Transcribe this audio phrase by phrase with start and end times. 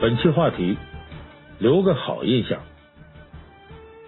[0.00, 0.78] 本期话题：
[1.58, 2.60] 留个好印象。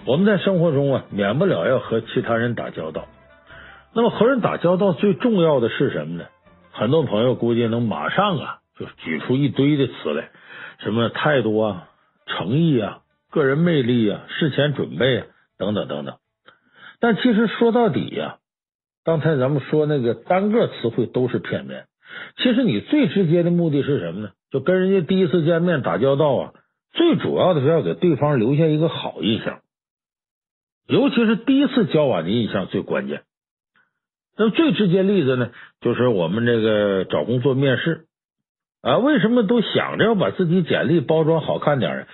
[0.06, 3.08] 我们在生活中啊，免不了要和其他人打交道。
[3.92, 6.26] 那么和人打交道最重要的是什么呢？
[6.70, 10.30] 很多朋友估计能马上啊，就举出一堆的词来，
[10.78, 11.88] 什么态度啊、
[12.26, 15.26] 诚意啊、个人魅力啊、事前准备啊
[15.58, 16.18] 等等等等。
[17.00, 18.36] 但其实说到底呀、
[19.04, 21.86] 刚才咱们说那个单个词汇都是片面。
[22.36, 24.30] 其实你最直接的目的是什么呢？
[24.50, 26.52] 就跟人家第一次见面打交道啊，
[26.92, 29.60] 最主要的是要给对方留下一个好印象，
[30.86, 33.22] 尤其是第一次交往的印象最关键。
[34.36, 38.06] 那么最直接例子呢，就是我们这个找工作面试
[38.82, 42.06] 啊，为什么都想着要把自己简历包装好看点？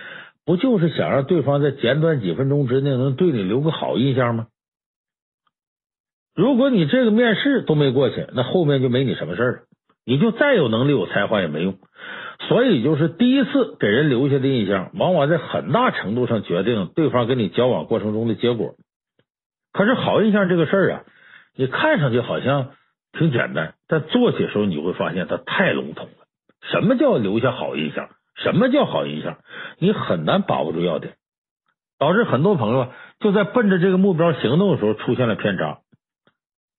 [0.45, 4.47] 不就是想让对方在简短几分钟之内能对你留个好印象吗？
[6.35, 9.59] 如果你这个面试都没过去，那后面就没你什么事儿了。
[10.07, 11.75] 你就再有能力、有才华也没用，
[12.47, 18.75] 所以就是第一次给人留下的印象，往往在很大程度上决定对方跟你交往过程中的结果。
[19.73, 21.03] 可是好印象这个事儿啊，
[21.57, 22.69] 你看上去好像
[23.11, 26.25] 挺简单，但做起的时候你会发现它太笼统了。
[26.71, 28.07] 什么叫留下好印象？
[28.41, 29.39] 什么叫好印象？
[29.77, 31.15] 你很难把握住要点，
[31.99, 35.79] 导致很多朋友就在奔着这个目标行动的时候出现了偏差。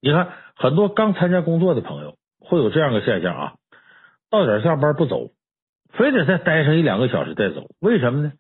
[0.01, 2.15] 你看，很多刚参加工作的朋友。
[2.49, 3.53] 会有这样的现象啊，
[4.31, 5.31] 到点下班不走，
[5.93, 7.67] 非得再待上一两个小时再走。
[7.79, 8.33] 为什么呢？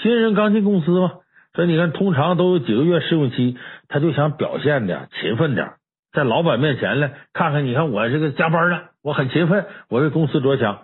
[0.00, 1.12] 新人刚进公司嘛，
[1.54, 5.72] 所以你看，通常都有几个月试用期，他就想表现的勤奋点，
[6.12, 10.82] 在老板面前呢，看看你看我这个加班了，我很勤奋，我为公司着想。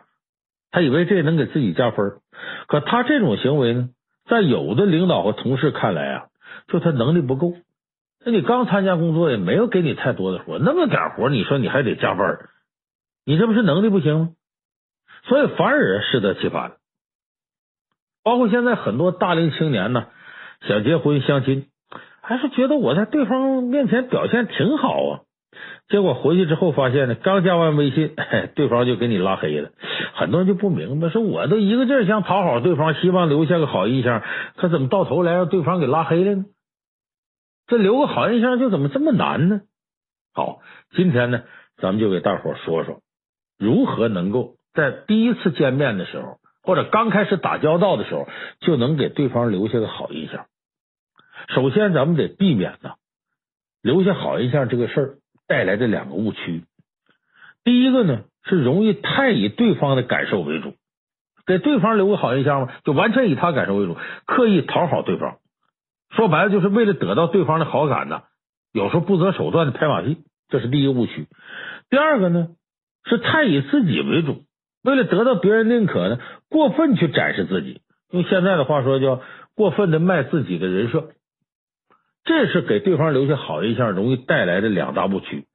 [0.72, 2.14] 他以为这能给自己加分，
[2.66, 3.90] 可他这种行为呢，
[4.28, 6.24] 在有的领导和同事看来啊，
[6.66, 7.54] 就他能力不够。
[8.24, 12.38] 那你刚参加工作也没有给你太多的活，那么点活，你说你还得加班？
[13.24, 14.30] 你这不是能力不行吗？
[15.24, 16.72] 所以反而适得其反。
[18.22, 20.08] 包括现在很多大龄青年呢，
[20.66, 21.66] 想结婚相亲，
[22.20, 25.20] 还是觉得我在对方面前表现挺好啊。
[25.88, 28.14] 结果回去之后发现呢，刚加完微信，
[28.54, 29.70] 对方就给你拉黑了。
[30.14, 34.22] 很多人就不明白，说我都一个劲儿想讨好对方，希望留下个好印象，
[34.56, 36.44] 可怎么到头来让对方给拉黑了呢？
[37.66, 39.60] 这留个好印象就怎么这么难呢？
[40.34, 40.60] 好，
[40.94, 41.42] 今天呢，
[41.76, 43.00] 咱们就给大伙说说。
[43.58, 48.28] 如何能够在第一次见面的时候，或者刚开始打交道的时候，
[48.60, 50.46] 就能给对方留下个好印象？
[51.48, 52.94] 首先，咱们得避免呢，
[53.82, 55.14] 留下好印象这个事儿
[55.46, 56.64] 带来的两个误区。
[57.64, 60.74] 第一个呢，是容易太以对方的感受为主，
[61.46, 65.36] 给对方留个好印象嘛，就完全以他感受为主，刻意讨好对方。
[66.10, 68.22] 说白了，就是为了得到对方的好感呢，
[68.72, 71.26] 有时候不择手段的拍马屁，这是第一个误区。
[71.90, 72.48] 第二个呢？
[73.04, 74.42] 是太以自己为主，
[74.82, 79.20] 为了得到别人认可呢，过分去展示自己，用现在的话说叫
[79.54, 81.08] 过分的卖自己的人设，
[82.24, 85.46] 这是给对方留下好印象容易带来的两大误区。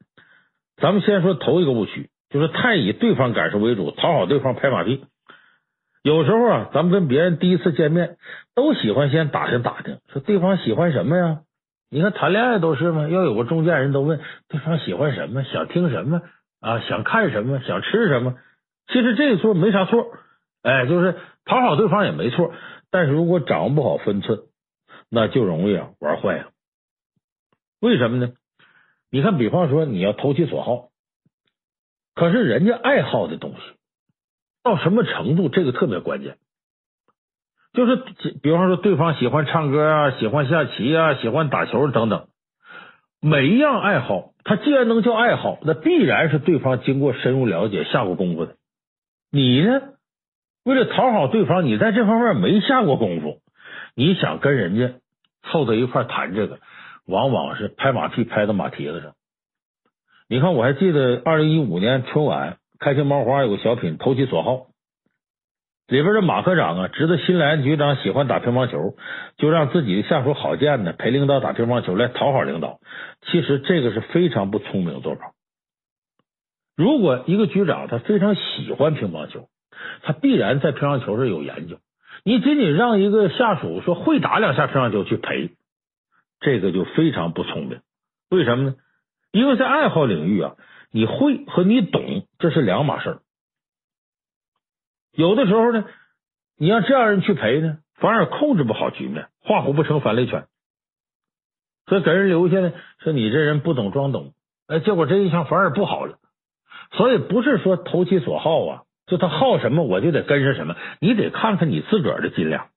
[0.77, 5.03] 咱们先说头一个误区，就是太以对方感受为主，讨好对方拍马屁。
[6.01, 8.15] 有时候啊，咱们跟别人第一次见面，
[8.55, 11.39] 都喜欢先打听打听，说对方喜欢什么呀？
[11.91, 16.21] 你看谈恋爱都是嘛，要有个中间人都问对方喜欢什么，想听什么。
[16.59, 18.35] 啊，想看什么，想吃什么，
[18.87, 20.11] 其实这个说没啥错，
[20.61, 22.53] 哎，就是讨好对方也没错，
[22.91, 24.41] 但是如果掌握不好分寸，
[25.09, 26.49] 那就容易啊玩坏啊。
[27.79, 28.33] 为什么呢？
[29.09, 30.89] 你看，比方说你要投其所好，
[32.13, 33.57] 可是人家爱好的东西
[34.61, 36.37] 到什么程度，这个特别关键。
[37.71, 37.95] 就是
[38.41, 42.27] 比方说，对方喜欢唱歌啊，喜欢下棋啊，喜欢打球等等。
[43.21, 48.55] 每一样爱好，他既然能叫爱好，那必然是对方经过深入了解、下过功夫的。
[49.31, 49.81] 你呢，
[50.63, 53.39] 为了讨好对方，你在这方面没下过功夫，
[53.95, 54.93] 你想跟人家
[55.43, 56.59] 凑到一块谈这个，
[57.05, 59.13] 往往是拍马屁拍到马蹄子上。
[60.27, 64.51] 你看，我还记得二零一五年春晚《开心麻花》有个小品《投其所好》。
[65.89, 68.95] 里边的马科长啊，知道新来的局长喜欢打乒乓球，
[69.37, 72.79] 就让自己的下属郝建呢陪领导打乒乓球来讨好领导。
[73.23, 75.31] 其实这个是非常不聪明的做法。
[76.77, 79.49] 如果一个局长他非常喜欢乒乓球，
[80.03, 81.79] 他必然在乒乓球上有研究。
[82.23, 85.49] 你仅仅让一个下属说会打两下乒乓球去陪，
[86.39, 87.79] 这个就非常不聪明。
[88.29, 88.75] 为什么呢？
[89.31, 90.55] 因为在爱好领域啊，
[90.91, 93.19] 你会和你懂这是两码事儿。
[95.19, 95.83] 有的时候呢，
[96.57, 100.47] 你让这样人去陪呢，反而控制不好局面，画虎不成反类犬，
[101.87, 104.33] 所以给人留下呢，说你这人不懂装懂，
[104.67, 106.19] 哎，结果这印象反而不好了。
[106.93, 110.77] 所以不是说投其所好啊，就他好什么，我就得跟上什么。
[111.01, 112.69] 你得看看你自个儿的斤两。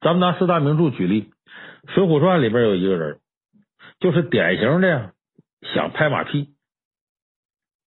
[0.00, 1.32] 咱们拿四大名著举例，
[1.92, 3.18] 《水浒传》里边有一个人，
[3.98, 5.10] 就是典型的
[5.74, 6.50] 想拍马屁，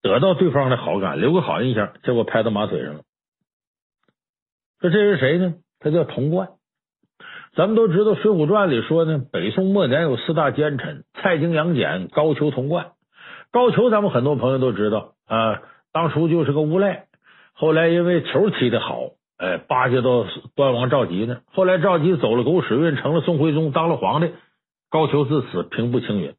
[0.01, 3.03] 得到对方的好感，留个好印象，结果拍到马腿上了。
[4.81, 5.55] 说这是谁呢？
[5.79, 6.49] 他叫童贯。
[7.55, 12.91] 咱们都知道，《水浒传》里说呢，北宋末年有四大奸臣：蔡京、杨戬、高俅、童贯。
[13.51, 15.61] 高俅，咱们很多朋友都知道啊，
[15.91, 17.07] 当初就是个无赖，
[17.53, 19.09] 后来因为球踢得好。
[19.37, 21.39] 哎，巴结到端王赵佶呢。
[21.51, 24.31] 后来赵佶走了狗屎运，成了宋徽宗，当了皇帝。
[24.89, 26.35] 高俅自此平步青云。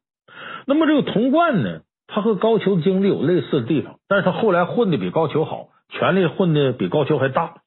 [0.65, 7.60] 那么这个童贯呢，他和高俅经历有类似的地方，但是他后来混的比高俅好，权力混的比高俅还大。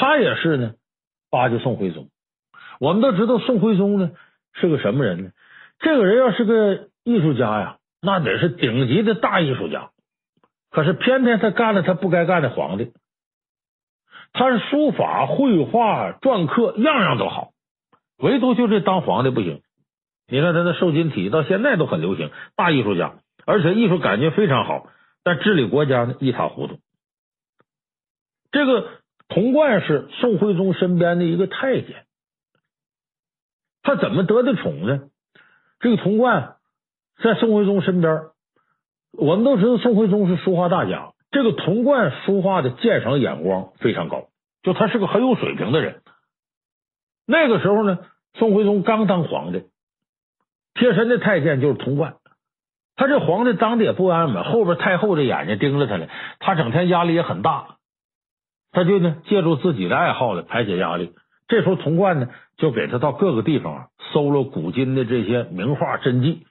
[0.00, 0.74] 他也是呢，
[1.28, 2.08] 巴结宋徽宗。
[2.78, 4.12] 我们都知道宋徽宗呢
[4.52, 5.30] 是个什么人呢？
[5.80, 9.90] 这个人要是个艺术家呀，那得是顶级的大艺术家。
[10.70, 12.92] 可是偏偏他干了他不该干的皇帝。
[14.32, 17.50] 他是书法、绘画、篆刻，样样都好，
[18.18, 19.62] 唯独就这当皇帝不行。
[20.28, 23.14] 你看他那瘦金体到现在都很流行，大艺术家，
[23.46, 24.86] 而且艺术感觉非常好，
[25.24, 26.78] 但治理国家呢一塌糊涂。
[28.52, 28.88] 这个
[29.28, 32.06] 童贯是宋徽宗身边的一个太监，
[33.82, 35.00] 他怎么得的宠呢？
[35.80, 36.56] 这个童贯
[37.22, 38.22] 在宋徽宗身边，
[39.12, 41.12] 我们都知道宋徽宗是书画大家。
[41.30, 44.28] 这个童贯书画的鉴赏眼光非常高，
[44.62, 46.00] 就他是个很有水平的人。
[47.26, 47.98] 那个时候呢，
[48.34, 49.64] 宋徽宗刚当皇帝，
[50.72, 52.16] 贴身的太监就是童贯。
[52.96, 56.08] 他这皇帝当的也不安稳，后边太后的眼睛盯着他呢，
[56.40, 57.77] 他整天压力也很大。
[58.72, 61.12] 他就呢借助自己的爱好来排解压力。
[61.46, 66.46] 这时候童贯呢就给他到各个地方啊搜罗古今的这些名画真迹。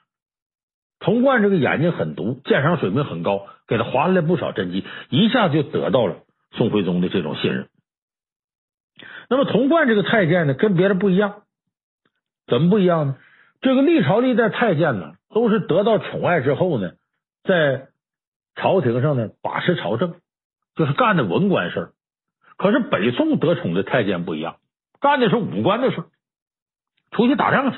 [1.00, 6.24] 童贯这个眼睛很毒，鉴赏水平很高，给他划来不少真迹，一下就得到了
[6.54, 7.70] 宋徽宗的这种信任。
[9.30, 11.44] 那么童贯这个太监呢，跟别人不一样，
[12.48, 13.18] 怎么不一样呢？
[13.62, 16.94] 这个历朝历代太监呢，都是得到宠爱之后呢，
[17.44, 17.90] 在
[18.56, 20.16] 朝廷上呢把持朝政，
[20.76, 21.92] 就是干的文官事儿。
[22.58, 24.56] 可是北宋得宠的太监不一样，
[25.00, 26.04] 干的是武官的事，
[27.12, 27.78] 出去打仗去。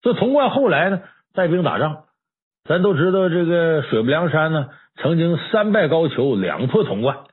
[0.00, 1.02] 这童贯后来呢，
[1.34, 2.04] 带兵打仗。
[2.64, 7.24] 咱都知道，这个水泊梁山呢，曾经三败高俅，两破童贯。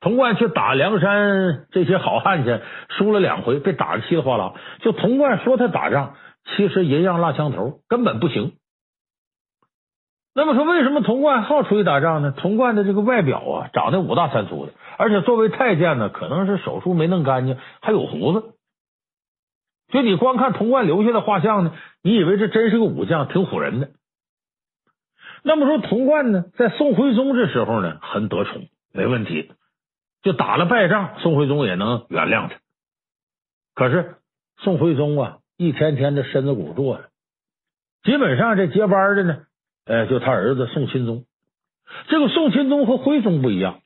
[0.00, 2.58] 童贯去打梁山这些好汉去，
[2.88, 4.54] 输了两回，被打的稀里哗啦。
[4.80, 6.16] 就童贯说他打仗，
[6.56, 8.54] 其实一样蜡枪头，根本不行。
[10.32, 12.32] 那么说，为什么童贯好出去打仗呢？
[12.36, 18.54] 童贯的这个外表啊，长得五大三粗的，而且作为太监呢，可能是手术没弄干净，还有胡子。
[19.88, 21.72] 就你光看童贯留下的画像呢，
[22.02, 23.90] 你以为这真是个武将，挺唬人的。
[25.42, 29.50] 那么说，童贯呢，在宋徽宗这时候呢，很得宠，没问题，
[30.22, 32.54] 就打了败仗，宋徽宗也能原谅他。
[33.74, 34.14] 可是
[34.58, 37.08] 宋徽宗啊，一天天的身子骨弱了，
[38.04, 39.38] 基本上这接班的呢，
[39.86, 41.24] 呃，就他儿子宋钦宗。
[42.08, 43.80] 这个宋钦宗和徽宗不一样，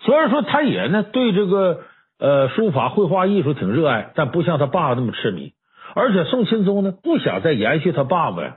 [0.00, 1.82] 虽然说他也呢对这个
[2.18, 5.54] 呃书法绘画艺术挺热爱，但不像他爸爸那么痴迷。
[5.94, 8.56] 而且宋钦宗呢，不想再延续他爸爸呀。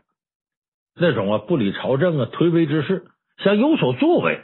[0.98, 3.05] 那种啊，不理朝政啊，颓废之势，
[3.43, 4.41] 想有所作为，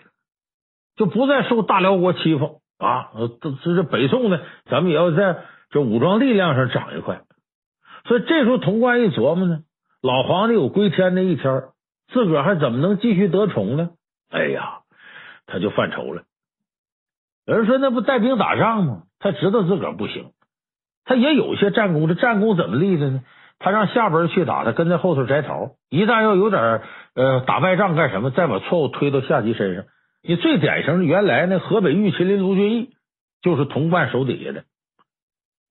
[0.98, 3.12] 就不再受大辽国欺负啊。
[3.42, 5.38] 这这北宋呢，咱们也要在
[5.70, 7.22] 这武装力量上长一块。
[8.06, 9.60] 所以这时候童贯一琢磨呢，
[10.02, 11.64] 老皇帝有归天的一天，
[12.12, 13.90] 自个儿还怎么能继续得宠呢？
[14.30, 14.80] 哎呀，
[15.46, 16.24] 他就犯愁了。
[17.46, 19.04] 有人说，那不带兵打仗吗？
[19.20, 20.32] 他知道自个儿不行，
[21.06, 22.08] 他也有些战功。
[22.08, 23.24] 这战功怎么立的呢？
[23.60, 25.72] 他让下边去打，他跟在后头摘桃。
[25.90, 26.82] 一旦要有点
[27.14, 29.86] 呃打败仗干什么，再把错误推到下级身上。
[30.24, 32.90] 你最典型的，原来那河北玉麒麟卢俊义
[33.42, 34.64] 就是童贯手底下的，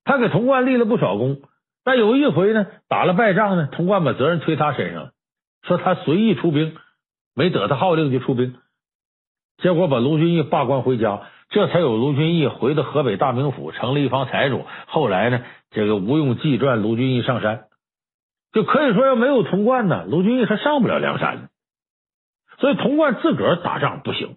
[0.05, 1.41] 他给童贯立了不少功。
[1.83, 5.13] 但有一回呢，打了败仗呢，童贯把责任推他身上了，
[5.63, 6.77] 说他随意出兵，
[7.35, 8.57] 没得他号令就出兵，
[9.59, 14.65] 结果把卢俊义罢官回家，这才有卢俊义回到河北大名府，成了一方财主。
[14.87, 17.65] 后来呢，这个吴用计传卢俊义上山。
[18.53, 21.51] 就可以说，要没有童贯呢，卢俊义还上不了梁山。
[22.59, 24.37] 所以童贯自个儿打仗不行，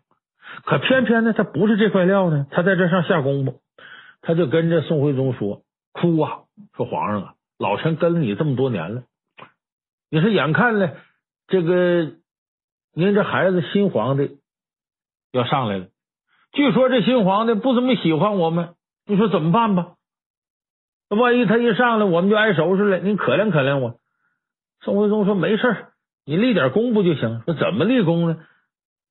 [0.65, 2.46] 可偏偏呢，他不是这块料呢。
[2.51, 3.60] 他在这上下功夫，
[4.22, 5.63] 他就跟着宋徽宗说
[5.94, 6.42] ：“哭啊，
[6.77, 9.03] 说皇上啊，老臣跟了你这么多年了，
[10.12, 10.92] 你说眼看呢，
[11.53, 12.15] 这个
[12.95, 14.39] 您这孩子新皇帝
[15.31, 15.86] 要上来了，
[16.51, 18.74] 据说这新皇帝不怎么喜欢我们，
[19.05, 19.93] 你说怎么办吧？
[21.10, 22.98] 万一他一上来，我们就挨收拾了。
[22.98, 24.00] 您可怜可怜我。”
[24.81, 25.89] 宋徽宗说：“没事，
[26.25, 27.43] 你立点功不就行？
[27.43, 28.43] 说怎么立功呢？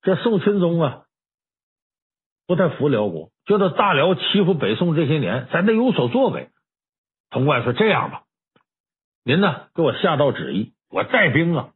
[0.01, 1.03] 这宋钦宗啊，
[2.45, 6.49] 不太服辽国，觉得大辽欺负北宋这些年，咱得有所作为。
[7.29, 8.23] 童贯说：“这样吧，
[9.23, 11.69] 您呢给我下道旨意，我带兵啊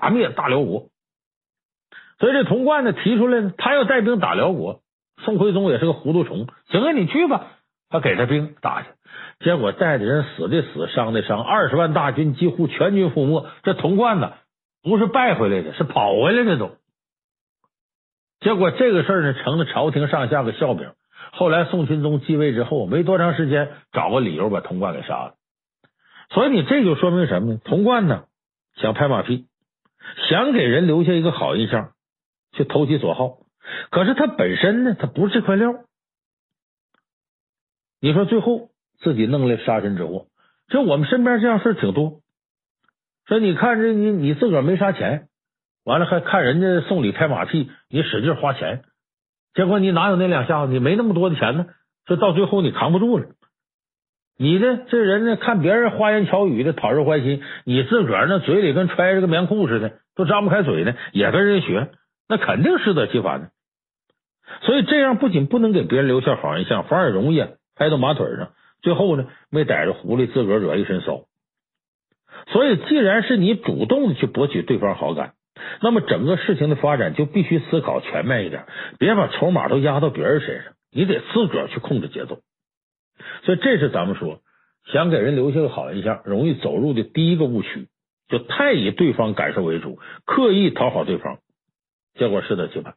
[0.00, 0.86] 打灭大辽国。”
[2.18, 4.80] 所以这童贯呢提出来呢，他要带兵打辽国。
[5.24, 7.48] 宋徽宗也是个糊涂虫，行啊，你去吧。
[7.90, 8.88] 他给他兵打去，
[9.40, 13.44] 结果带的人死的死，伤的伤，二十万大军几乎全军覆没。
[13.64, 14.34] 这童贯呢，
[14.80, 16.70] 不是败回来的，是跑回来的都。
[18.38, 20.92] 结果这个事儿呢，成了朝廷上下个笑柄。
[21.32, 25.34] 后来宋钦宗继位之后，没多长时间，找个理由把童贯给杀了。
[26.30, 27.60] 所以你这就说明什么呢？
[27.64, 28.26] 童贯呢，
[28.76, 29.46] 想拍马屁，
[30.28, 31.92] 想给人留下一个好印象，
[32.52, 33.38] 去投其所好。
[33.90, 35.72] 可是他本身呢，他不是这块料。
[38.00, 40.26] 你说最后自己弄来杀身之祸，
[40.68, 42.20] 这我们身边这样事挺多。
[43.26, 45.28] 说你看这你你自个儿没啥钱，
[45.84, 48.82] 完了还看人家送礼拍马屁，你使劲花钱，
[49.54, 50.72] 结果你哪有那两下子？
[50.72, 51.66] 你没那么多的钱呢，
[52.06, 53.26] 这到最后你扛不住了。
[54.42, 61.90] 你这这人呢，看别人花言巧语的讨人欢心，你自个儿那嘴里跟揣着个棉裤似的，都张不开嘴呢，也跟人学，
[62.26, 63.50] 那肯定适得其反的。
[64.62, 67.44] 所以这样不仅不能给别人留下好印象，反而容易
[67.76, 71.24] 拍到马腿上，最后呢没逮着狐狸，自个儿惹一身骚。
[72.50, 75.34] 所以，既然是你主动的去博取对方好感，
[75.82, 78.64] 那么整个事情的发展就必须思考全面一点，
[78.98, 82.38] 别把筹码都压到别人身上，你得自个儿去控制节奏。
[83.44, 84.40] 所以，这是咱们说
[84.92, 87.88] 想给人留下个好印象，容易走入的第一个误区，
[88.28, 91.38] 就太以对方感受为主，刻意讨好对方，
[92.14, 92.94] 结果适得其反。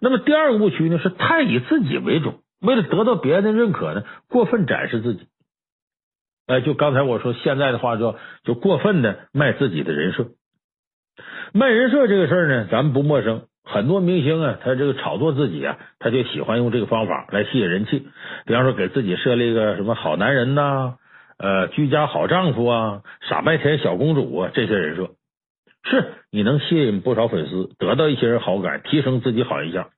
[0.00, 5.26] 那么第二个误区呢，是太以自己为主，为了得到别人的认可呢，过分展示自己。
[6.46, 10.28] 哎，就刚才我说，现在的话叫就过分的卖自己的人设。
[11.52, 18.06] 卖人设这个事儿呢，咱们不陌生，很多明星啊，他这个炒作自己啊，他就喜欢用这个方法来吸引人气。
[18.44, 20.96] 比方说，给自己设立一个什么好男人呐，
[21.38, 25.10] 呃，居家好丈夫啊，傻白甜小公主啊，这些人设。
[25.86, 29.88] 是你能吸引不少粉丝，得到一些人好感，提升自己好印象。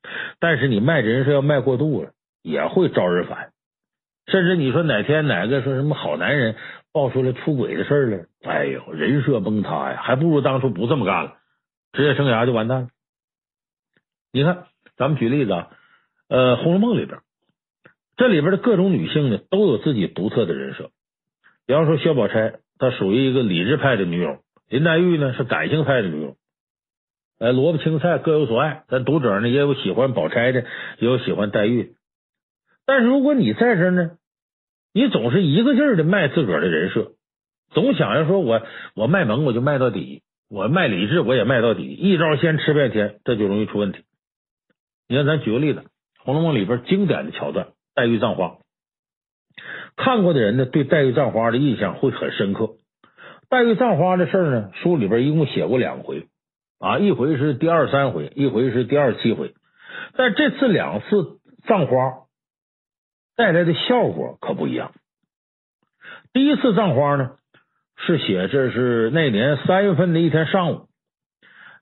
[0.41, 2.11] 但是你卖人设要卖过度了，
[2.43, 3.51] 也会招人烦。
[4.27, 6.57] 甚至你说哪天哪个说什么好男人
[6.93, 11.35] 爆出来出轨的事儿了，哎呦，人设崩塌呀，还不如当初不这么干了，
[11.93, 12.89] 职业生涯就完蛋了。
[14.37, 14.67] 你看，
[14.99, 15.71] 咱们举例子啊，
[16.29, 17.21] 呃，《红楼梦》里边，
[18.19, 20.91] 这里边的各种女性呢，都有自己独特的人设。
[21.65, 24.41] 比方说，薛宝钗，她属于一个理智派的女友。
[24.69, 26.37] 林黛玉呢是感性派的女友，
[27.39, 28.85] 哎，萝卜青菜各有所爱。
[28.89, 30.67] 咱读者呢也有喜欢宝钗的，
[30.99, 31.95] 也有喜欢黛玉。
[32.85, 34.19] 但是如果你在这呢，
[34.93, 37.13] 你总是一个劲儿的卖自个儿的人设，
[37.71, 38.61] 总想着说我
[38.95, 44.01] 我卖萌我就卖到底，我卖理智我也卖到底，一招鲜吃遍天，这就容易出问题。
[45.09, 45.81] 你看，咱举个例子，
[46.19, 48.59] 《红楼梦》里边经典的桥段，黛玉葬花，
[49.97, 52.75] 看过的人呢对黛玉葬花的印象会很深刻。
[53.49, 56.27] 黛玉葬花的事呢，书里边一共写过两回
[56.81, 59.55] 啊，一回是第二三回，一回是第二七回。
[60.17, 62.25] 但这次两次葬花
[63.37, 64.93] 带来的效果可不一样。
[66.33, 67.37] 第一次葬花呢，
[67.97, 70.89] 是写这是那年三月份的一天上午，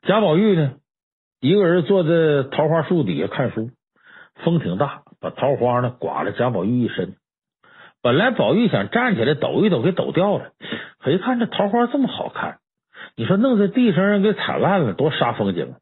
[0.02, 0.74] 贾宝玉呢
[1.44, 3.68] 一个人坐在桃花树底下看书，
[4.42, 7.16] 风挺大，把桃花呢刮了贾宝玉一身。
[8.00, 10.52] 本来宝玉想站起来抖一抖，给抖掉了。
[11.00, 12.60] 可一看这桃花这么好看，
[13.14, 15.74] 你说弄在地上让给踩烂了，多煞风景！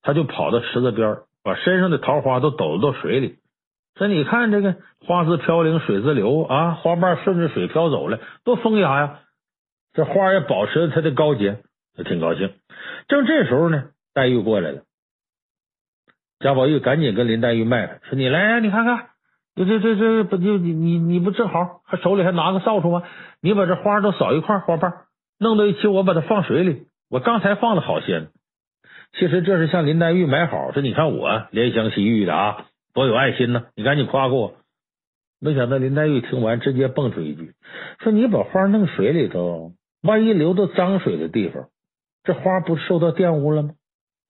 [0.00, 3.36] 他就跑到池子边，把身上的桃花都抖到水里。
[3.96, 9.20] 说你看这个花自飘零水自流啊，花瓣顺着水飘走了，多风雅呀！
[9.92, 11.58] 这花也保持了它的高洁，
[11.98, 12.54] 就挺高兴。
[13.08, 14.82] 正这时候呢，黛玉过来了，
[16.38, 19.08] 贾宝玉赶紧跟林黛玉卖了说：“你来，你看看。”
[19.56, 23.02] 这这这这不就你你你不正好还手里还拿个扫帚吗？
[23.42, 24.92] 你把这花都扫一块花瓣，
[25.38, 26.86] 弄到一起，我把它放水里。
[27.10, 28.28] 我刚才放的好些呢，
[29.12, 33.64] 其实这是向林黛玉买好，说你看我怜香惜玉的啊，多有爱心呢！
[33.74, 34.54] 你赶紧夸过我。
[35.40, 37.52] 没想到林黛玉听完，直接蹦出一句
[37.98, 41.68] 说：“你把花弄水里头，万一流到脏水的地方，
[42.24, 43.70] 这花不受到玷污了吗？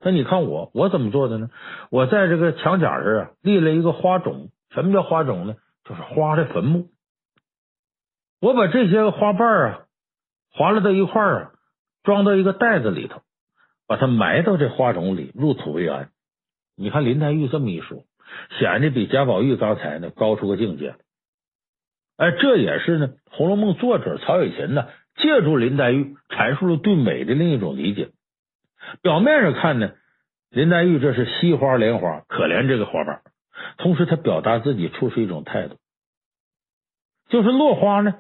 [0.02, 1.50] 那你看我，我怎么做的呢？
[1.90, 5.56] 我在这个墙角这儿啊，立了一个花种。”什么叫花种呢？
[5.84, 6.88] 就是花的坟墓。
[8.40, 9.80] 我把这些花瓣啊，
[10.52, 11.50] 划拉到一块儿啊，
[12.04, 13.22] 装到一个袋子里头，
[13.88, 16.10] 把它埋到这花种里，入土为安。
[16.76, 18.04] 你看林黛玉这么一说，
[18.58, 20.94] 显得比贾宝玉刚才呢高出个境界。
[22.16, 28.12] 哎，这也是呢，《红楼梦》作者曹雪芹呢，借助林黛玉阐述了对美的另一种理解。
[29.02, 29.92] 表面上看呢，
[30.50, 33.22] 林黛玉这是惜花怜花，可怜这个花瓣。
[33.76, 35.76] 同时她表达自己处事一种态度，
[37.28, 38.14] 就是落花呢，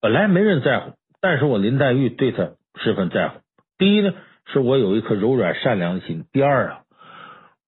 [0.00, 3.40] 本来没人在乎，但是我林黛玉对他十分在乎。
[3.78, 4.14] 第一呢，
[4.46, 6.82] 是我有一颗柔软善良的心；第二啊，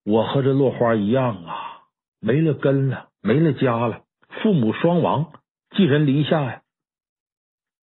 [0.05, 1.55] 我和这落花一样啊，
[2.21, 4.01] 没了根了，没了家了，
[4.41, 5.33] 父母双亡，
[5.75, 6.61] 寄人篱下呀。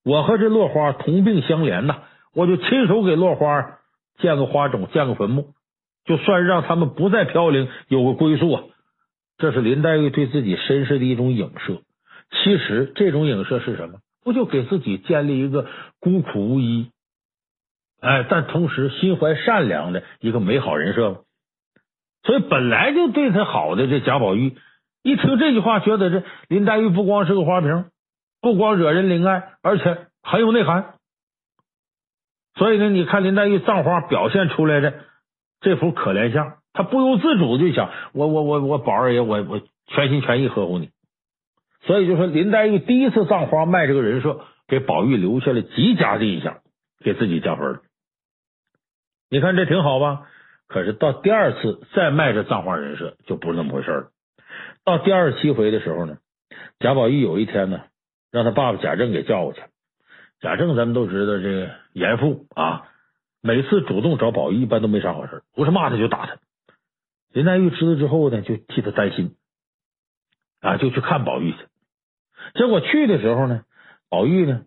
[0.05, 3.81] 我和这落花同病相怜呐，我就亲手给落花
[4.19, 5.55] 建个花冢，建个坟墓，
[6.05, 8.63] 就算是让他们不再飘零，有个归宿啊。
[9.39, 11.83] 这是林黛玉对自己身世的一种影射。
[12.31, 13.99] 其实这种影射是什么？
[14.25, 15.67] 不就给自己建立一个
[16.01, 16.91] 孤苦无依，
[18.01, 21.19] 哎，但同时心怀善良的一个美好人设吗？
[22.25, 24.57] 所以本来就对他好的这贾宝玉，
[25.05, 27.85] 一听这句话，觉得这林黛玉不光是个花瓶，
[28.41, 30.96] 不光惹人怜爱，而且很有内涵。
[32.57, 34.95] 所以呢，你看林黛玉葬花表现出来的
[35.61, 36.59] 这幅可怜相。
[36.73, 40.91] 她不由自主就想，我我我我宝二爷，我我全心全意呵护你。
[41.83, 46.59] 所以就说林黛玉第一次葬花卖这个人设，给宝玉留下了极佳的印象，
[47.03, 47.81] 给自己加分。
[49.31, 50.23] 你看这挺好吧？
[50.69, 54.09] 可是到第二次再卖这葬花人设，就不是那么回事了。
[54.85, 56.19] 到第二十七回的时候呢，
[56.81, 57.83] 贾宝玉有一天呢，
[58.33, 59.63] 让他爸爸贾政给叫过去。
[60.41, 62.89] 贾政咱们都知道，这个严父啊，
[63.41, 66.37] 每次主动找宝玉，一般都没啥好事，不是骂他就打他。
[67.33, 69.35] 林黛玉知道之后呢，就替他担心
[70.61, 71.59] 啊，就去看宝玉去。
[72.55, 73.63] 结果去的时候呢，
[74.11, 74.65] 宝玉呢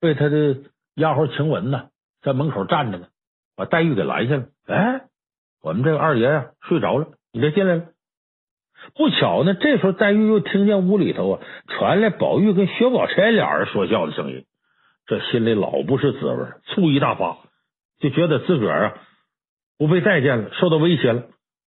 [0.00, 0.64] 被他的
[0.96, 1.88] 丫鬟晴雯呢
[2.20, 3.08] 在门口站着呢，
[3.56, 4.48] 把黛玉给拦下了。
[4.66, 5.06] 哎，
[5.62, 7.86] 我们这个二爷呀睡着了，你别进来了。
[8.94, 14.44] 不巧呢，这时候黛玉又听见屋里头啊传来宝玉跟薛宝钗俩人说笑的声音，
[15.06, 17.38] 这心里老不是滋味，醋意大发，
[18.00, 18.94] 就觉得自个儿啊
[19.78, 21.24] 不被待见了，受到威胁了。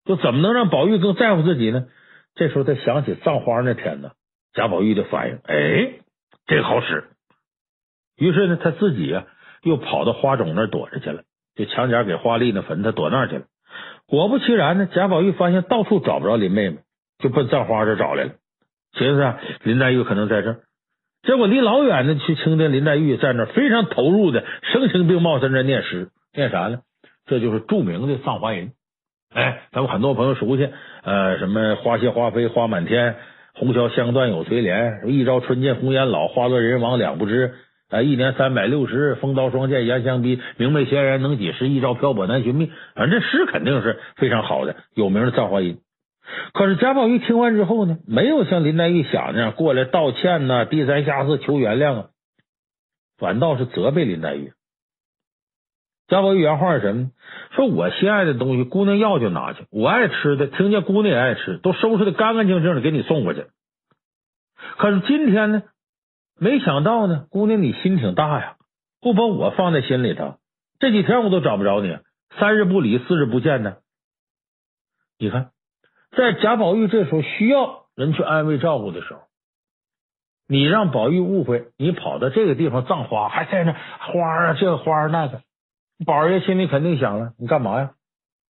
[0.05, 1.87] 就怎么能让宝玉更在乎自己呢？
[2.35, 4.12] 这时候他想起葬花那天呢，
[4.53, 5.94] 贾宝玉的反应，哎，
[6.47, 7.05] 这个好使。
[8.16, 9.25] 于是呢，他自己啊
[9.62, 11.23] 又跑到花冢那躲着去了，
[11.57, 13.44] 就墙角给花丽那坟，他躲那去了。
[14.07, 16.79] 果不其然呢，贾宝玉发现到处找不着林妹妹，
[17.18, 18.33] 就奔葬花这找来了，
[18.92, 20.61] 寻思啊，林黛玉可能在这儿。
[21.27, 26.81] 结果离老远的去听见林黛玉在那儿非常投入的声情并茂在那念诗，念啥呢？
[27.27, 28.67] 这就是著名的《葬花吟》。
[29.33, 30.69] 哎，咱们很多朋友熟悉，
[31.03, 33.17] 呃，什么花谢花飞花满天，
[33.55, 37.55] 红消香断有垂怜，一朝春见红颜老，花落人亡两不知。
[37.91, 41.69] 啊，一年三百六十日，风刀霜剑严相逼，明媚闲人能几时？
[41.69, 42.71] 一朝漂泊难寻觅。
[42.95, 45.79] 反正这诗肯定是非常好的，有名的葬花吟。
[46.53, 52.09] 可是贾宝玉听完之后呢，没有像林黛玉想那样过来道歉呐，低三下四求原谅啊，
[53.18, 54.53] 反倒是责备林黛玉。
[56.07, 57.11] 贾宝玉原话是什么？
[57.53, 63.47] 说我心爱的东西，姑娘要就拿去；我爱吃的，听见姑娘也爱吃，都收拾的干干净净的给你送过去。
[64.77, 65.62] 可是今天呢，
[66.38, 68.57] 没想到呢，姑娘你心挺大呀，
[69.01, 70.37] 不把我放在心里头。
[70.79, 71.97] 这几天我都找不着你，
[72.38, 73.77] 三日不理，四日不见呢。
[75.18, 75.53] 你看，
[76.16, 79.20] 在贾宝玉这时候需要人去安慰照顾的时候，
[80.46, 85.42] 你让宝玉误会你跑到这个地方葬花，还在那花啊，这个花那个。
[86.05, 87.92] 宝二爷心里肯定想了，你干嘛呀？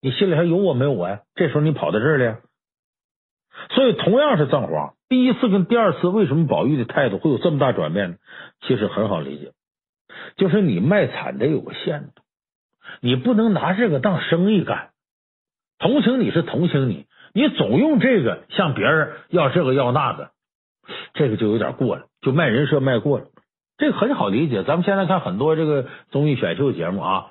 [0.01, 1.21] 你心里还有我没有我呀？
[1.35, 2.39] 这时候你跑到这儿来，
[3.71, 8.17] 所以同样是葬花，第一次跟第二次，为什么宝玉的态度会有这么大转变呢？
[8.63, 9.53] 其实很好理解，
[10.37, 12.23] 就是你卖惨得有个限度，
[13.01, 14.91] 你不能拿这个当生意干。
[15.79, 20.31] 同情你是同情你，你总用这个向别人要这个要那个，
[21.13, 23.27] 这个就有点过了，就卖人设卖过了。
[23.77, 27.27] 这个很好理解，咱们现在看很多这个综艺选秀节目啊。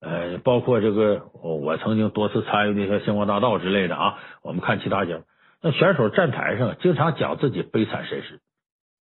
[0.00, 4.18] 呃，包括这个，我曾经多次参与那些《星光大道》之类的啊。
[4.42, 5.24] 我们看其他节目，
[5.60, 8.40] 那选手站台上经常讲自己悲惨身世，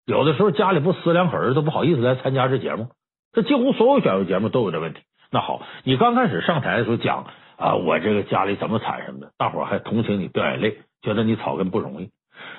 [0.06, 2.88] 有的时候家里不死两口人都不好意思来参加这节目。
[3.32, 5.00] 这几乎所有选秀节目都有这问题。
[5.30, 7.26] 那好，你刚开始上台的时候讲
[7.58, 12.12] 啊，我这个家里怎么惨什么的，大伙还同情你掉眼泪，觉得你草根不容易。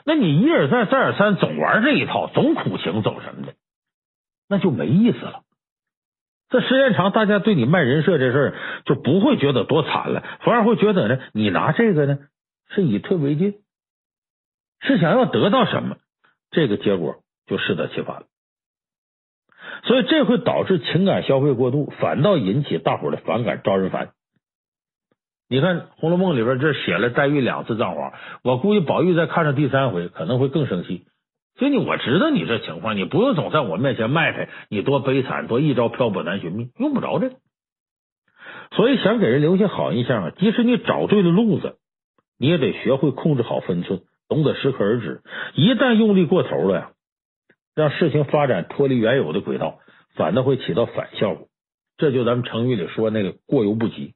[0.03, 3.53] 那你一而再再而三总玩这一套，总苦情走什么的，
[4.49, 5.43] 那就没意思了。
[6.49, 12.19] 这时间长，大家对你卖人设这事儿就不会觉得多惨了，反而会觉得呢，你拿这个呢
[12.69, 13.61] 是以退为进，
[14.81, 15.95] 是想要得到什么，
[16.51, 18.25] 这个结果就适得其反了。
[19.83, 24.11] 所以这会导致情感消费过度，反倒引起大伙的反感，招人烦。
[25.51, 31.05] 你看《红楼梦》里边这写了黛玉两次葬花，我估计宝玉再看上第三回可能会更生气。
[31.57, 37.31] 所以你我知道你这情况，你不用总在我面前卖开，你多悲惨，多一朝漂泊难寻觅，用不着这。
[38.75, 41.77] 所以想给人留下好印象啊，即使你找对了路子，
[42.37, 45.23] 你也得学会控制好分寸，懂得适可而止。
[45.55, 46.91] 一旦用力过头了呀，
[47.73, 49.79] 让事情发展脱离原有的轨道，
[50.13, 51.47] 反倒会起到反效果。
[51.97, 54.13] 这就咱们成语里说那个过犹不及。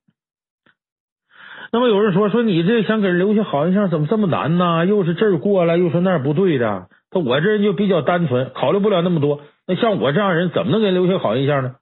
[1.74, 4.86] 那么有人说说你这想给人留下好印象，怎么这么难呢？
[4.86, 6.88] 又是这儿过了，又是那儿不对的。
[7.10, 9.42] 那我这人就比较单纯，考虑不了那么多。
[9.66, 11.78] 那像我这样人，怎么能给人留下好印象呢？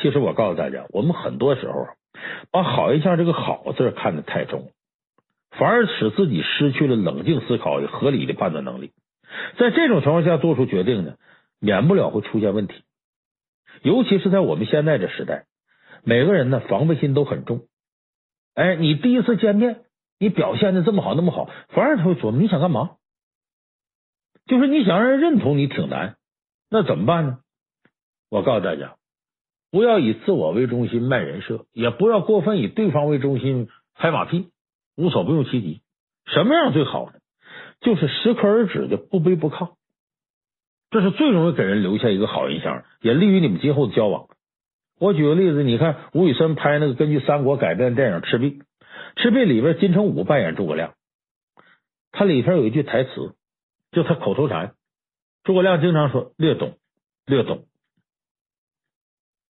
[0.00, 1.88] 其实我告诉大家，我们很多时候，
[2.52, 4.70] 把好印象这个“好”字看得太重，
[5.50, 8.92] 反而使自己失去了冷静思考与合理的判断能力。
[9.58, 11.14] 在这种情况下做出决定呢，
[11.58, 12.84] 免不了会出现问题。
[13.82, 15.46] 尤其是在我们现在这时代，
[16.04, 17.62] 每个人呢防备心都很重。
[18.56, 19.84] 哎，你第一次见面，
[20.18, 22.96] 你表现的这么好那么好，反而他会琢磨你想干嘛？
[24.46, 26.16] 就是你想让人认同你挺难，
[26.70, 27.38] 那怎么办呢？
[28.30, 28.96] 我告诉大家。
[29.70, 34.48] 不要以自我为中心卖人设，也不要过分以对方为中心拍马屁，
[34.96, 35.82] 无所不用其极。
[36.24, 37.12] 什么样最好呢？
[37.80, 39.74] 就是适可而止的不卑不亢，
[40.90, 44.28] 这是最容易给人留下一个好印象，也利于你们今后的交往。
[44.98, 48.50] 我举个例子，你看吴宇森拍那个根据三国改编的电影《赤壁》，
[49.16, 50.94] 《赤壁》里边金城武扮演诸葛亮，
[52.12, 53.34] 他里边有一句台词，
[53.92, 54.74] 就他口头禅，
[55.44, 56.78] 诸葛亮经常说“略懂，
[57.26, 57.66] 略懂”。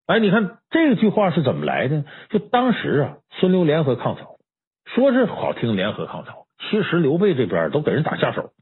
[0.07, 2.05] 哎，你看这句话是怎么来的？
[2.31, 4.39] 就当时啊，孙刘联合抗曹，
[4.85, 8.53] 说是好听联合抗曹，其实刘备这边都给人打下手，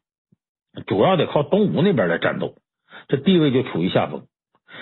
[0.86, 2.56] 主要得靠东吴那边来战斗，
[3.08, 4.26] 这地位就处于下风。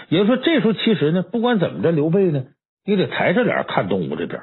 [0.09, 2.45] 也就是说，这时候其实呢，不管怎么着，刘备呢，
[2.85, 4.43] 你得抬着脸看东吴这边。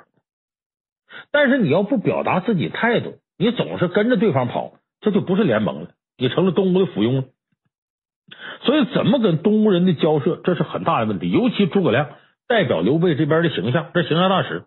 [1.32, 7.24] 但是你要不表达自己态度，你总是跟着对方跑，这就不是联盟了，你成了东吴的附庸了。
[8.62, 11.32] 所以，怎么跟东吴人的交涉，这是很大的问题。
[11.32, 12.10] 尤其诸葛亮
[12.48, 14.66] 代表刘备这边的形象，这形象大使，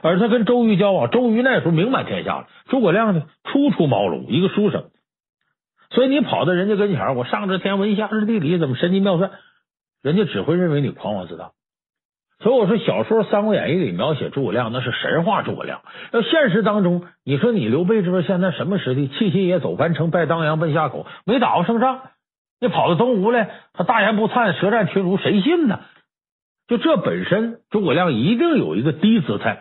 [0.00, 4.90] 而他跟周瑜交往，周瑜那时候名满天下了，诸葛亮呢初出茅庐，一个书生。
[5.90, 9.32] 所以你跑到人家跟前，我上知天文，下知地理，怎么神机妙算？
[10.02, 11.52] 人家只会认为你狂妄自大。
[12.40, 15.82] 所以我说，小说《三国演义》里描写诸葛亮，那是神话诸葛亮。
[16.12, 19.08] 要现实当中，你说你刘备这边现在什么实力？
[19.08, 22.02] 弃新野，走樊城，拜当阳，奔下口，没打过胜仗。
[22.60, 25.80] 你跑到东吴来，他大言不惭、舌战群儒，谁信呢？
[26.68, 29.58] 就这本身，诸葛亮一定有一个低姿态，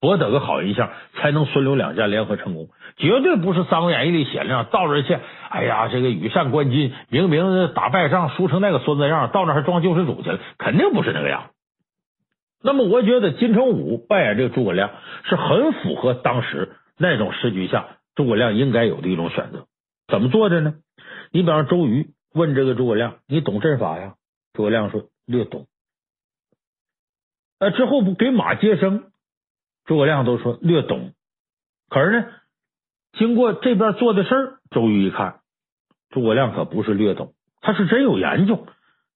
[0.00, 2.68] 博得个好印象，才能孙刘两家联合成功。
[2.96, 11.50] 绝对不是《三国演义》里写那样，到这去，哎呀，这个羽扇纶巾，明明打败仗输成那个孙子样，到那还装救世主去了，肯定不是那个样。
[12.62, 14.90] 那么，我觉得金城武扮演这个诸葛亮
[15.24, 19.66] 是很符合当时那种时局下诸葛亮应该有的一种选择。
[20.08, 20.74] 怎么做的呢？
[21.32, 22.10] 你比方周瑜。
[22.32, 24.14] 问这个诸葛亮，你懂阵法呀？
[24.52, 25.66] 诸葛亮说略懂。
[27.58, 29.09] 呃，之后不给马接生，
[29.84, 31.12] 诸葛亮都说略懂。
[31.88, 32.26] 可是呢，
[33.12, 35.40] 经过这边做的事儿，周瑜一看，
[36.10, 38.66] 诸葛亮可不是略懂，他是真有研究。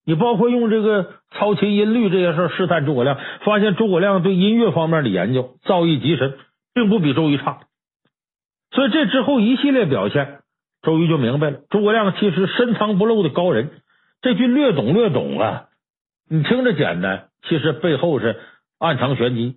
[0.04, 6.38] 你包括用这个操琴音律这些事儿试探诸葛亮，发现诸葛亮对音乐方面的研究造诣极深，
[6.74, 7.60] 并不比周瑜差。
[8.70, 10.40] 所以这之后一系列表现。
[10.82, 13.70] 周瑜就明白了，诸葛亮其实深藏不露的高人。
[14.20, 15.68] 这句“略懂略懂”啊，
[16.28, 18.38] 你听着简单，其实背后是
[18.78, 19.56] 暗藏玄机。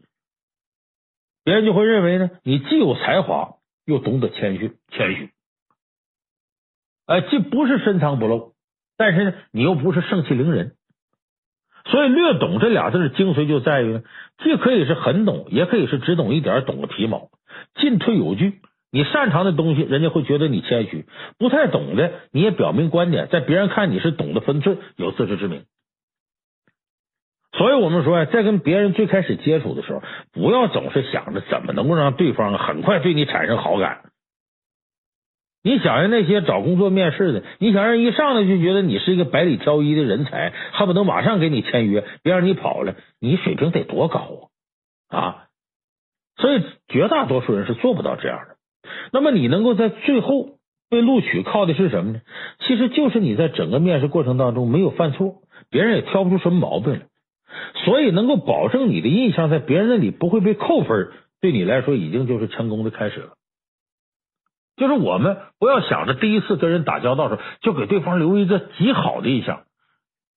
[1.47, 3.53] 别人就会认为呢，你既有才华，
[3.85, 5.29] 又懂得谦虚，谦虚。
[7.05, 8.51] 哎，既不是深藏不露，
[8.97, 10.73] 但是呢，你又不是盛气凌人。
[11.85, 14.03] 所以“略懂”这俩字的精髓就在于呢，
[14.43, 17.29] 既可以是很懂，也可以是只懂一点，懂个皮毛，
[17.75, 18.59] 进退有据。
[18.91, 21.05] 你擅长的东西，人家会觉得你谦虚；
[21.37, 25.63] 不太懂的，你也表明观点，在别人看你是懂得分寸、有自知之明。
[27.57, 34.01] 所以我们说呀，在跟别人最开始接触的时候，不要总是想着怎么能够让对方很快对你产生好感。
[35.63, 44.49] 你想让那些找工作面试的，你想让一上来就觉得你是一个百里挑一的人才，恨不得马上给你签约，别让你跑了，你水平得多高
[45.09, 45.19] 啊！
[45.19, 45.43] 啊，
[46.37, 48.55] 所以绝大多数人是做不到这样的。
[49.11, 50.51] 那么你能够在最后
[50.89, 52.21] 被录取，靠的是什么呢？
[52.59, 56.99] 其实就是你在整个面试过程当中没有犯错，别人也挑不出什么毛病来，
[57.85, 61.09] 所以能够保证你的印象在别人那里不会被扣分，
[61.41, 63.33] 对你来说已经就是成功的开始了。
[64.75, 69.63] 就是我们不要想着第一次跟人打交道的时候就给对方留一个极好的印象，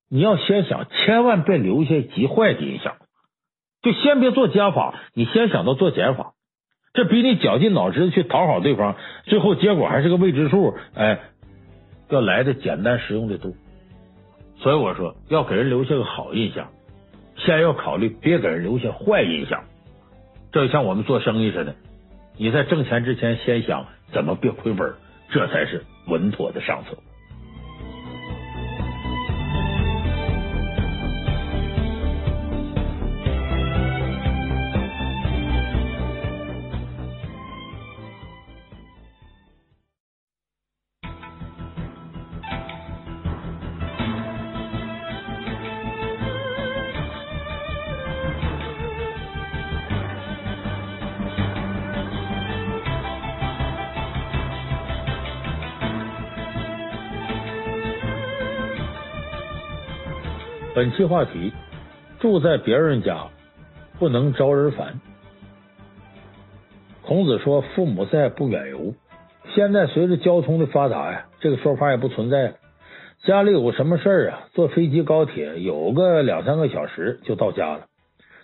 [0.08, 2.96] 你要先想千万别留下极坏的印象，
[3.82, 6.32] 就先别做加法，你先想到做减法。
[6.92, 11.20] 这比你绞尽脑汁去讨好对方，最后结果还是个未知数，哎，
[12.08, 13.52] 要来的简单实用的多。
[14.56, 16.70] 所以我说，要给人留下个好印象，
[17.44, 19.64] 先要考虑别给人留下坏印象。
[20.52, 21.74] 这就像我们做生意似的，
[22.36, 24.94] 你在挣钱之前，先想怎么别亏本，
[25.30, 26.96] 这才是稳妥的上策。
[60.80, 61.52] 本期话题：
[62.20, 63.26] 住在别人家
[63.98, 64.98] 不能招人烦。
[67.02, 68.94] 孔子说：“父母在，不远游。”
[69.54, 72.54] 现在随着交通的发达呀，这个说法也不存在了。
[73.26, 77.84] 家里有什么事儿啊，坐飞机、高铁有个两三个小时就到家了，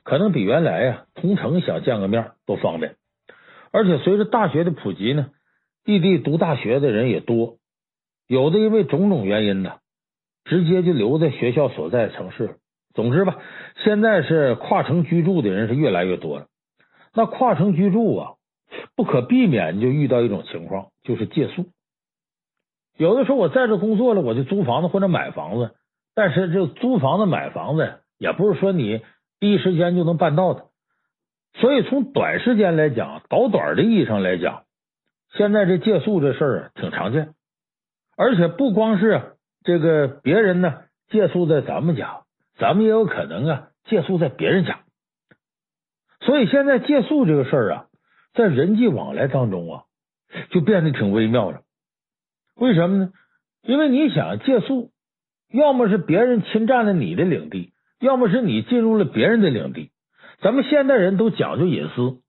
[0.03, 2.97] 可能比原来呀同城想见个面都方便。
[3.71, 5.29] 而且随着大学的普及呢，
[5.87, 7.57] 异地读大学的人也多，
[8.27, 9.77] 有的因为种种原因呢。
[10.47, 12.57] 直接就留在学校所在城市。
[12.95, 13.37] 总之吧，
[13.85, 16.47] 现在是跨城居住的人是越来越多了。
[17.13, 18.31] 那跨城居住啊，
[18.97, 21.67] 不可避免就遇到一种情况，就是借宿。
[22.97, 25.75] 有的时候我在这工作了，我就租房子或者买房子。
[26.15, 29.03] 但是这租房子买房子也不是说你
[29.39, 30.69] 第一时间就能办到的。
[31.55, 34.63] 所以从短时间来讲，倒短的意义上来讲，
[35.37, 37.35] 现在这借宿这事儿挺常见，
[38.17, 39.36] 而且不光是。
[39.67, 42.23] 这个别人呢借宿在咱们家，
[42.57, 44.81] 咱们也有可能啊借宿在别人家。
[46.21, 47.87] 所以现在借宿这个事儿啊，
[48.33, 49.83] 在人际往来当中啊，
[50.51, 51.63] 就变得挺微妙了。
[52.55, 53.11] 为什么呢？
[53.63, 54.93] 因为你想借宿，
[55.53, 59.91] 要么是别人侵占了你的领地，要么是你进入了别人的领地。
[60.41, 62.21] 咱们现代人都讲究隐私，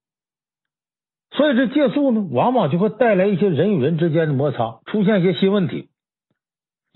[1.32, 5.90] 所以这借宿呢，往往就会带来一些人与人之间的摩擦，出现一些新问题。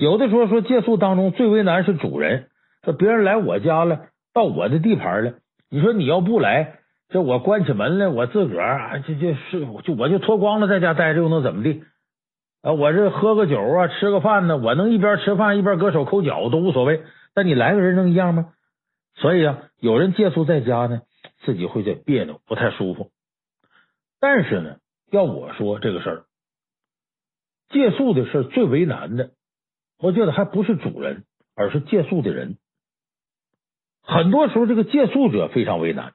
[0.01, 2.49] 有的时候说借宿当中最为难是主人，
[2.83, 5.35] 说别人来我家了，到我的地盘了，
[5.69, 11.83] 你说你要不来，这我关起门来，我自个儿啊这这是就我就脱光了在家待着，又能怎么地？
[12.63, 17.03] 啊，我这喝个酒啊，吃个饭呢，我能一边吃饭一边搁手抠脚都无所谓。
[17.35, 18.53] 但你来个人能一样吗？
[19.13, 21.01] 所以啊，有人借宿在家呢，
[21.45, 23.11] 自己会觉得别扭，不太舒服。
[24.19, 24.77] 但是呢，
[25.11, 26.23] 要我说这个事儿，
[27.69, 29.29] 借宿的事最为难的。
[30.01, 31.23] 我觉得还不是主人，
[31.55, 32.57] 而是借宿的人。
[34.03, 36.13] 很多时候，这个借宿者非常为难。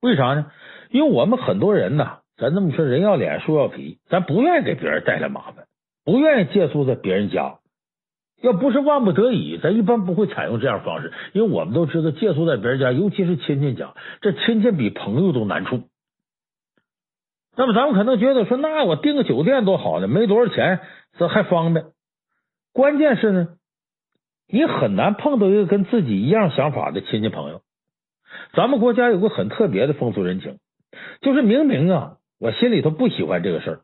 [0.00, 0.52] 为啥呢？
[0.90, 5.66] 因为我们很多人呐，咱这么说，人要脸，树要皮，咱不愿意给别人带来麻烦，
[6.04, 7.58] 不愿意借宿在别人家。
[8.40, 11.12] 要不是万不得已，咱一般不会采用这样方式。
[11.32, 15.82] 因为我们都知道，借宿在别人家，尤其是亲戚家，这亲戚比朋友都难处。
[17.56, 20.80] 那么，咱们可能觉得说，那我订个酒店多好呢，没多少钱，
[21.18, 21.86] 这还方便。
[22.72, 23.48] 关键是呢，
[24.48, 27.60] 你很难碰到一个跟自己一样想法的亲戚朋友。
[28.54, 30.58] 咱们国家有个很特别的风俗人情，
[31.20, 33.80] 就是明明啊，我心里头不喜欢这个事儿，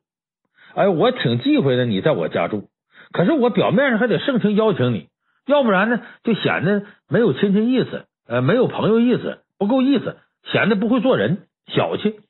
[0.74, 2.68] 哎，我挺忌讳的你在我家住，
[3.12, 5.08] 可是我表面上还得盛情邀请你，
[5.46, 10.16] 要不然呢，就显得没有亲戚意思，呃，没有朋友意思，不够意思，
[10.50, 12.20] 显得不会做人，小气，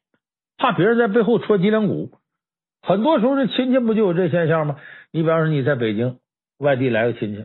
[0.57, 2.11] 怕别人在背后戳脊梁骨。
[2.83, 4.77] 很多时候这亲戚不就有这现象吗？
[5.13, 6.19] 你比方说你在北京。
[6.59, 7.45] 外地来个亲戚，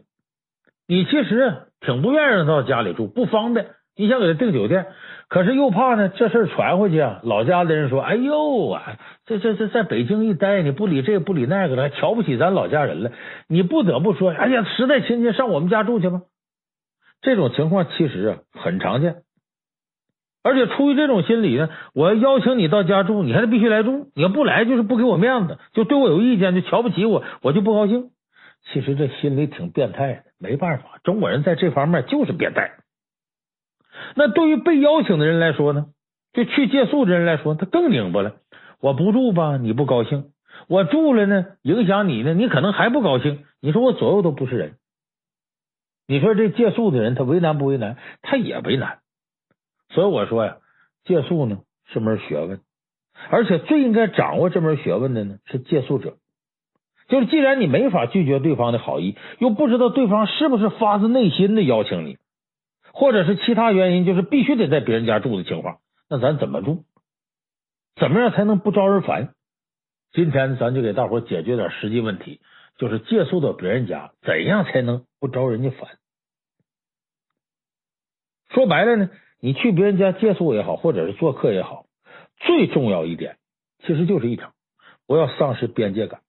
[0.87, 3.67] 你其实挺不愿意到家里住，不方便。
[3.95, 4.87] 你想给他订酒店，
[5.29, 8.97] 可是又怕呢，这事传回去啊，老家的人说：“哎呦啊，
[9.27, 13.11] 这这这在北京一待，你不理这不理那个的，还瞧不起咱老家人了。”
[13.47, 16.21] 你不得不说：“哎呀，实在亲戚上我们家住去吧。”
[17.21, 19.17] 这种情况其实啊很常见，
[20.41, 24.07] 而且出于这种心理呢，我要邀请你到家住，你还得必须来住。
[24.15, 28.09] 你要不来，就是不给我面子，就对我有意见，就瞧不起我，我就不高兴。
[28.71, 32.71] 其实这心里挺变态的，没办法，中国人在这方面就是变态。
[34.15, 35.87] 那对于被邀请的人来说呢，
[36.31, 38.37] 就去借宿的人来说，他更拧巴了。
[38.79, 40.31] 我不住吧，你不高兴；
[40.67, 43.45] 我住了呢，影响你呢，你可能还不高兴。
[43.61, 44.77] 你说我左右都不是人。
[46.07, 47.97] 你说这借宿的人他为难不为难？
[48.21, 48.99] 他也为难。
[49.89, 50.57] 所以我说呀，
[51.05, 52.59] 借宿呢是门学问，
[53.29, 56.17] 而且最应该掌握这门学问的呢是借宿者。
[57.07, 62.17] 就是，既然你没法拒绝对方的好意，又不知道对方是不是发自内心的邀请你，
[62.93, 66.85] 或者是其他原因，就是必须得在别人家住的情况，那咱怎么住？
[67.95, 69.33] 怎么样才能不招人烦？
[70.13, 72.39] 今天咱就给大伙解决点实际问题，
[72.77, 75.89] 就是借宿到别人家，怎样才能不招人家烦？
[78.49, 81.85] 说白了呢，你去别人家借宿也好，或者是做客也好，
[82.37, 83.37] 最重要一点
[83.79, 84.53] 其实就是一条，
[85.05, 86.21] 不要丧失边界感。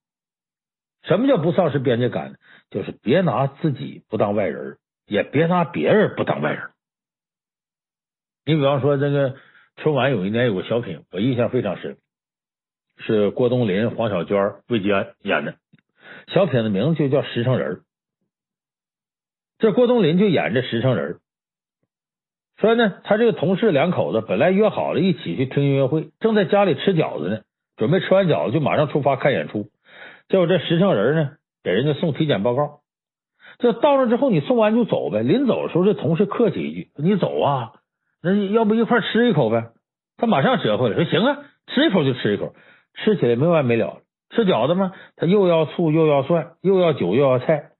[1.05, 2.39] 什么叫不丧失边界感呢？
[2.71, 6.71] 就是别拿自己不当外人，也别拿别人不当外人。
[8.47, 9.37] 你比方说，这个
[9.77, 11.99] 春晚有一年有个小品，我印象非常深，
[12.99, 15.57] 是郭冬临、黄小娟、魏吉安演的。
[16.29, 17.77] 小品的名字就叫《实诚人》。
[19.59, 21.21] 这郭冬临就演这实诚人，
[22.57, 27.43] 说呢，他这个同事两口子本来约好了一起去听音乐会，正在家里吃饺子呢，
[27.77, 29.69] 准备吃完饺子就马上出发看演出。
[30.29, 31.31] 结果这实诚人呢，
[31.63, 32.81] 给人家送体检报告。
[33.59, 35.23] 这到那之后，你送完就走呗。
[35.23, 37.73] 临走的时候，这同事客气一句：“你走啊，
[38.23, 39.71] 那要不一块吃一口呗？”
[40.17, 42.55] 他马上折回来说：“行啊，吃一口就吃一口。”
[42.95, 43.99] 吃起来没完没了。
[44.31, 44.93] 吃饺子吗？
[45.17, 47.71] 他又要醋又要蒜，又要酒又要菜。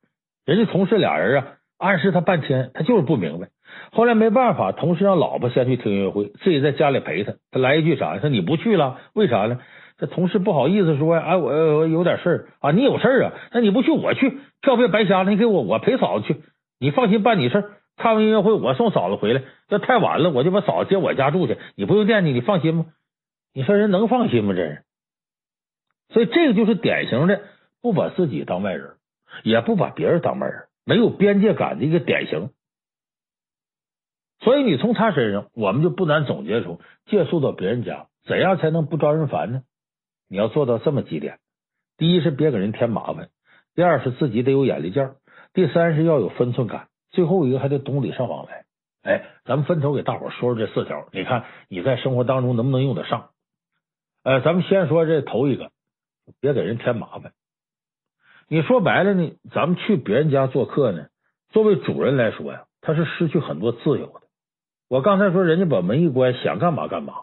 [0.45, 1.47] 人家同事俩人啊。
[1.77, 3.49] 暗示他半天，他就是不明白。
[3.91, 7.35] 后来没办法，同事让老婆先去听音乐会，自己在家里陪他。
[7.51, 8.19] 他来一句啥？
[8.21, 9.59] 说你不去了，为啥呢？
[9.97, 12.73] 这同事不好意思说，哎，我我有点事啊。
[12.73, 13.33] 你有事啊？
[13.53, 15.31] 那你不去，我去，票别白瞎了。
[15.31, 16.43] 你给我，我陪嫂子去。
[16.81, 17.65] 你放心办你事，
[17.97, 19.43] 看完音乐会我送嫂子回来。
[19.69, 21.59] 要太晚了，我就把嫂子接我家住去。
[21.77, 22.87] 你不用惦记，你放心吗？
[23.53, 24.53] 你说人能放心吗？
[24.53, 24.83] 这人，
[26.09, 27.41] 所以这个就是典型的
[27.81, 28.95] 不把自己当外人，
[29.45, 30.65] 也不把别人当外人。
[30.85, 32.51] 没有边界感的一个典型，
[34.41, 39.63] 所以你从他身上，我们就不难总结出借宿到别人家，怎样才能不招人烦呢？
[40.29, 41.39] 你要做到这么几点：
[41.97, 43.27] 第一是别给人添麻烦；
[43.75, 45.17] 第二是自己得有眼力劲；
[45.53, 48.65] 第三是要有分寸感；最后一个还得懂礼尚往来。
[49.03, 53.31] 哎，咱们分头给大伙说说这四条，你看你在生活当中能不能用得上？
[54.23, 55.71] 呃，咱们先说这头一个，
[56.41, 57.33] 别给人添麻烦。
[58.49, 61.09] 你说白了呢，咱们去别人家做客呢，
[61.51, 64.23] 作为主人来说呀，他是失去很多自由的。
[64.89, 67.15] 我刚才说，人家把门一关，想干嘛干嘛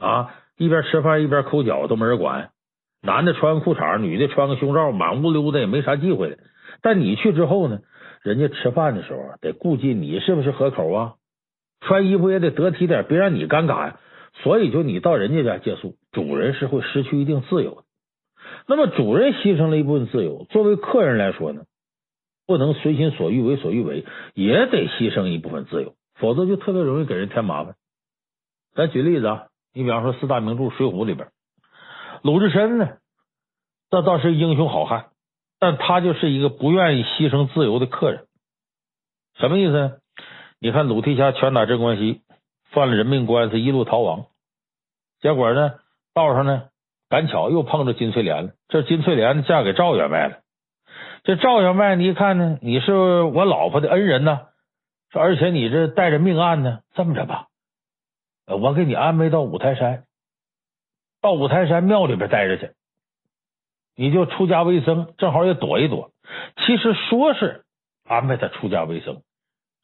[0.00, 2.50] 啊，一边吃饭一边抠脚都没人管，
[3.02, 6.38] 男的穿个裤衩，女的穿个胸罩，满屋溜达也没啥忌讳的。
[6.82, 7.80] 但你去之后呢，
[8.22, 11.14] 人家吃饭的时候得顾及你是不是合口啊，
[11.80, 14.00] 穿衣服也得得体点，别让你尴尬呀。
[14.42, 17.82] 所以，就你到人家家借宿，主人是会失去一定自由的。
[18.68, 21.62] 那么主人牺牲了一部分自由，作为客人来说呢，
[22.46, 27.74] 不能随心所欲、为所欲为，也得牺牲一部分自由，否则就特别容易给人添麻烦。
[28.74, 31.28] 咱举例子啊，你比方说四大名著《水浒》里边，
[32.22, 32.98] 鲁智深呢，
[33.90, 35.06] 这倒是英雄好汉，
[35.58, 38.26] 但他就是一个不愿意牺牲自由的客人。
[39.38, 40.00] 什么意思？
[40.60, 42.22] 你看鲁提辖拳打镇关西，
[42.70, 44.26] 犯了人命官司，一路逃亡，
[45.20, 45.74] 结果呢，
[46.14, 46.64] 道上呢。
[47.08, 50.42] 赶巧又碰着金翠莲了，这金翠莲嫁给赵员外了。
[51.24, 54.42] 这赵员外你一看呢，你是我老婆的恩人呢，
[55.12, 57.48] 而且你这带着命案呢，这么着吧，
[58.56, 60.04] 我给你安排到五台山，
[61.22, 62.72] 到五台山庙里边待着去，
[63.96, 66.10] 你就出家为僧，正好也躲一躲。
[66.56, 67.64] 其实说是
[68.04, 69.22] 安排他出家为僧，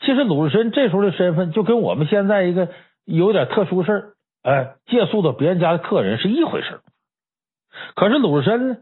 [0.00, 2.68] 其实鲁智深这时候的身份就跟我们现在一个
[3.05, 6.81] 有点特殊事儿，哎，借宿到别人家的客人是一回事。
[7.94, 8.76] 可是鲁智深呢，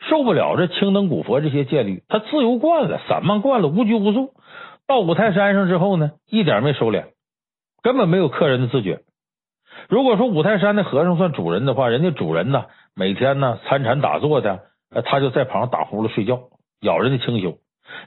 [0.00, 4.34] 受不了这青灯古佛这些戒律，他自由惯了，散漫惯了，无拘无束。
[4.86, 7.12] 到五台山上之后呢，一点没收敛，
[7.82, 9.00] 根本没有客人的自觉。
[9.88, 14.64] 如果说五台山的和尚算主人的话，人家主人呢，每天呢参禅打坐的，
[15.04, 16.48] 他就在旁打呼噜睡觉，
[16.80, 17.58] 咬人的清修。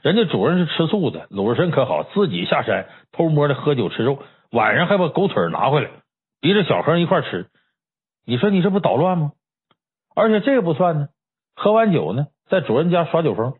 [0.02, 4.18] 人家主人是吃素的，鲁智深可好，自己下山偷摸的喝酒吃肉，
[4.50, 5.90] 晚上还把狗腿拿回来，
[6.40, 7.46] 逼着小和尚一块吃。
[8.24, 9.32] 你说你这不捣乱吗？
[10.14, 11.08] 而且这个不算呢，
[11.56, 13.54] 喝完酒呢，在主人家耍酒疯。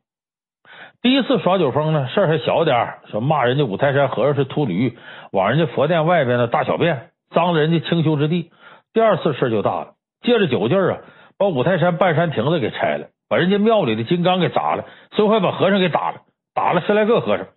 [1.03, 4.97] 第一次耍酒疯呢，事儿还小点说骂人家五台山和尚是秃驴，
[5.33, 8.53] 往人家佛殿外边的大小便，脏了人家清修之地。
[8.93, 10.99] 第二次事儿就大了，借着酒劲儿啊，
[11.37, 16.21] 把五台山半山亭子给拆了，把人家庙里的金刚给砸了，最后还把和尚给打了，
[16.55, 17.49] 打了十来个和尚。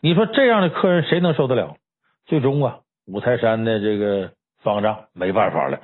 [0.00, 1.74] 你说这样的客人谁能受得了？
[2.26, 4.30] 最终啊，五台山的这个
[4.62, 5.80] 方丈没办法了，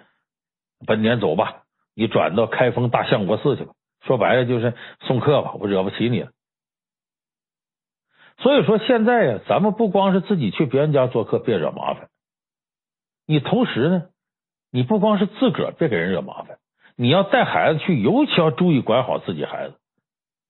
[0.86, 1.62] 本年走吧。
[1.96, 3.72] 你转到开封大相国寺去吧，
[4.06, 6.28] 说白了就是送客吧，我惹不起你了。
[8.38, 12.08] 所以说现在呀，咱们不光是自己去别人家做客，别惹麻烦。
[13.26, 14.02] 你同时呢，
[14.70, 16.58] 你不光是自个儿别给人惹麻烦，
[16.96, 19.74] 你要带孩子去，尤其要注意管好自己孩子。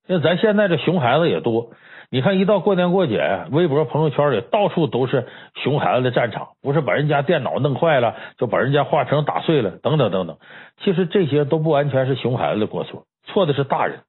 [0.07, 1.70] 那咱现在这熊孩子也多。
[2.11, 5.26] 你看，一到过年过节，微博朋友圈里到处都是
[5.62, 10.37] 熊孩子的战场，不是把人家电脑弄坏了，就把人家化成打碎了，等等等等。
[10.82, 14.01] 其实这些都不完全是熊孩子的过错，错的是大人。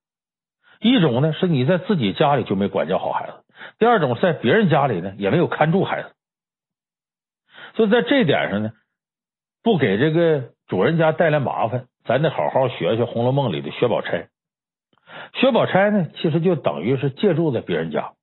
[0.81, 3.33] 一种呢，是你在自己家里就没管教好孩子；
[3.79, 6.09] 第二种，在别人家里呢，也没有看住孩子。
[7.75, 8.71] 所以在这点上呢，
[9.63, 14.29] 不给这个主人家带来麻烦，咱得好好学学《红楼梦》里的薛宝钗。
[15.33, 18.13] 薛宝钗呢，其实就等于是借住在别人家，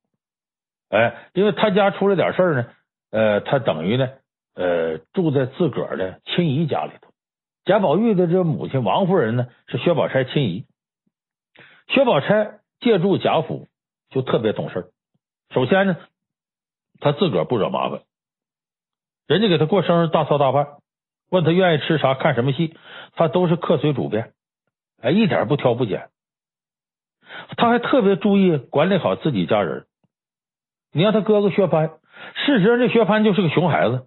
[0.89, 2.67] 哎，因为他家出了点事儿呢，
[3.11, 4.09] 呃，他等于呢，
[4.55, 7.11] 呃，住在自个儿的亲姨家里头。
[7.65, 10.67] 贾宝玉的这母亲王夫人呢，是薛宝钗亲姨。
[11.89, 13.69] 薛宝钗借住贾府，
[14.11, 14.91] 就特别懂事。
[15.53, 15.97] 首先呢，
[17.01, 18.01] 他自个儿不惹麻烦，
[19.27, 20.79] 人家给他过生日大操大办，
[21.31, 22.77] 问他愿意吃啥、看什么戏，
[23.15, 24.33] 他都是客随主便，
[25.01, 26.09] 哎，一点不挑不拣。
[27.57, 29.87] 他还特别注意管理好自己家人。
[30.93, 31.89] 你看他哥哥薛蟠，
[32.35, 34.07] 事实上这薛蟠就是个熊孩子。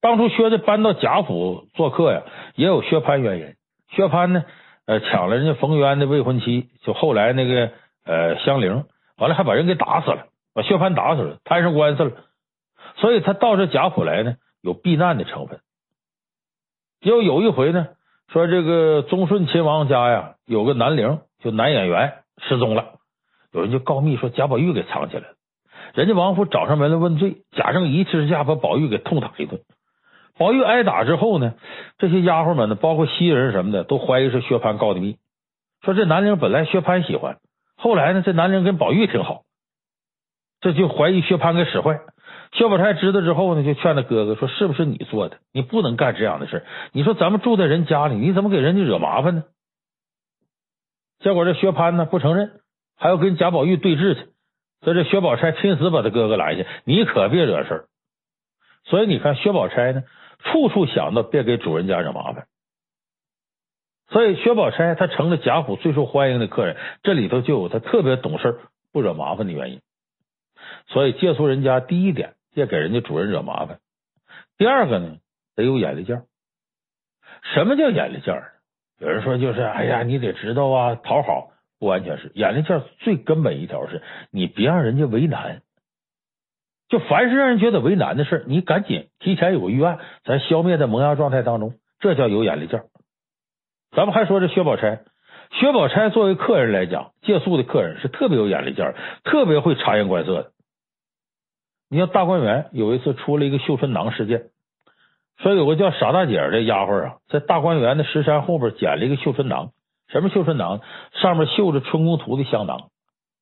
[0.00, 2.22] 当初薛家搬到贾府做客呀，
[2.54, 3.54] 也有薛蟠原因。
[3.90, 4.44] 薛蟠呢，
[4.86, 7.72] 呃，抢了人家冯渊的未婚妻，就后来那个
[8.04, 8.84] 呃香菱，
[9.16, 10.28] 完了还把人给打死了，
[10.58, 12.10] 把薛蟠打死了，摊上官司了。
[12.96, 15.60] 所以他到这贾府来呢，有避难的成分。
[17.00, 17.86] 就有一回呢，
[18.32, 22.24] 说这个宗顺亲王家呀，有个男伶，就男演员。
[22.40, 22.94] 失踪了，
[23.52, 25.34] 有人就告密说贾宝玉给藏起来了。
[25.94, 29.60] 人家王府找上门来问罪，贾政一气之下把宝玉给痛打一顿。
[30.36, 31.54] 宝玉挨打之后呢，
[31.98, 35.18] 这些丫鬟们呢，包括袭人什么的，都怀疑是薛蟠告的密。
[35.82, 37.38] 说这男伶本来薛蟠喜欢，
[37.76, 39.42] 后来呢，这男伶跟宝玉挺好，
[40.60, 42.00] 这就怀疑薛蟠给使坏。
[42.52, 45.38] 薛宝钗知道之后呢，就劝他哥哥说：“是不是你做的？
[45.52, 46.64] 你不能干这样的事。
[46.92, 49.44] 你说咱们住在人家里，你怎么给人家惹麻烦呢？”
[51.20, 52.60] 结果这薛蟠呢不承认，
[52.96, 54.20] 还要跟贾宝玉对峙去，
[54.82, 57.84] 所以这薛宝钗亲自把他哥哥拦下，你可别惹事儿。
[58.84, 60.04] 所以你看薛宝钗呢，
[60.38, 62.46] 处处想到别给主人家惹麻烦。
[64.08, 68.58] 所以薛宝钗她成了贾府最受欢迎的客人，这里头就有她特别懂事、
[68.90, 69.80] 不惹麻烦的原因。
[70.88, 73.76] 所以借宿人家，第一点，别给人家主人惹麻烦；
[74.56, 75.16] 第二个呢，
[75.54, 76.24] 得有眼力见儿。
[77.54, 78.52] 什么叫眼力见儿？
[78.98, 85.62] 有人说就是，哎呀，你得知道啊，讨好不完全是眼力见儿，最根本一条是你别让人家为难。
[86.88, 92.86] 就凡是让人觉得为难的事，你赶紧提前有个预案，咱消灭在萌芽状态当中，这叫有眼力见儿。
[93.94, 95.02] 咱们还说这薛宝钗，
[95.50, 100.52] 薛宝钗作为客人来讲，借宿的客人是特别有眼力见儿，特别会察言观色的。
[101.90, 104.50] 你像大观园有一次出了一个绣春囊事件。
[105.38, 109.70] 说有个叫傻大姐的丫鬟啊，在大观园的石山后边捡了一个绣春囊。
[110.08, 110.80] 什么绣春囊？
[111.12, 112.88] 上面绣着春宫图的香囊。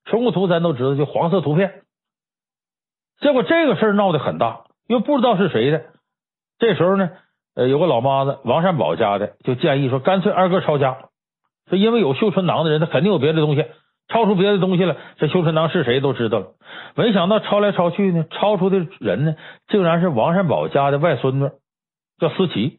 [0.05, 1.83] 春宫图咱都知道，就黄色图片。
[3.21, 5.85] 结果这个事儿闹得很大，又不知道是谁的。
[6.59, 7.11] 这时候呢，
[7.55, 10.99] 呃，有个老妈子王善保家的就建议说，干脆二哥抄家。
[11.71, 13.65] 说因为有绣春囊的人，他肯定有别的东西，
[14.09, 16.47] 抄出别的东西来，这修春堂是谁都知道了。
[16.95, 19.37] 没想到抄来抄去呢，抄出的人呢，
[19.69, 21.51] 竟然是王善保家的外孙女。
[22.19, 22.79] 叫思琪，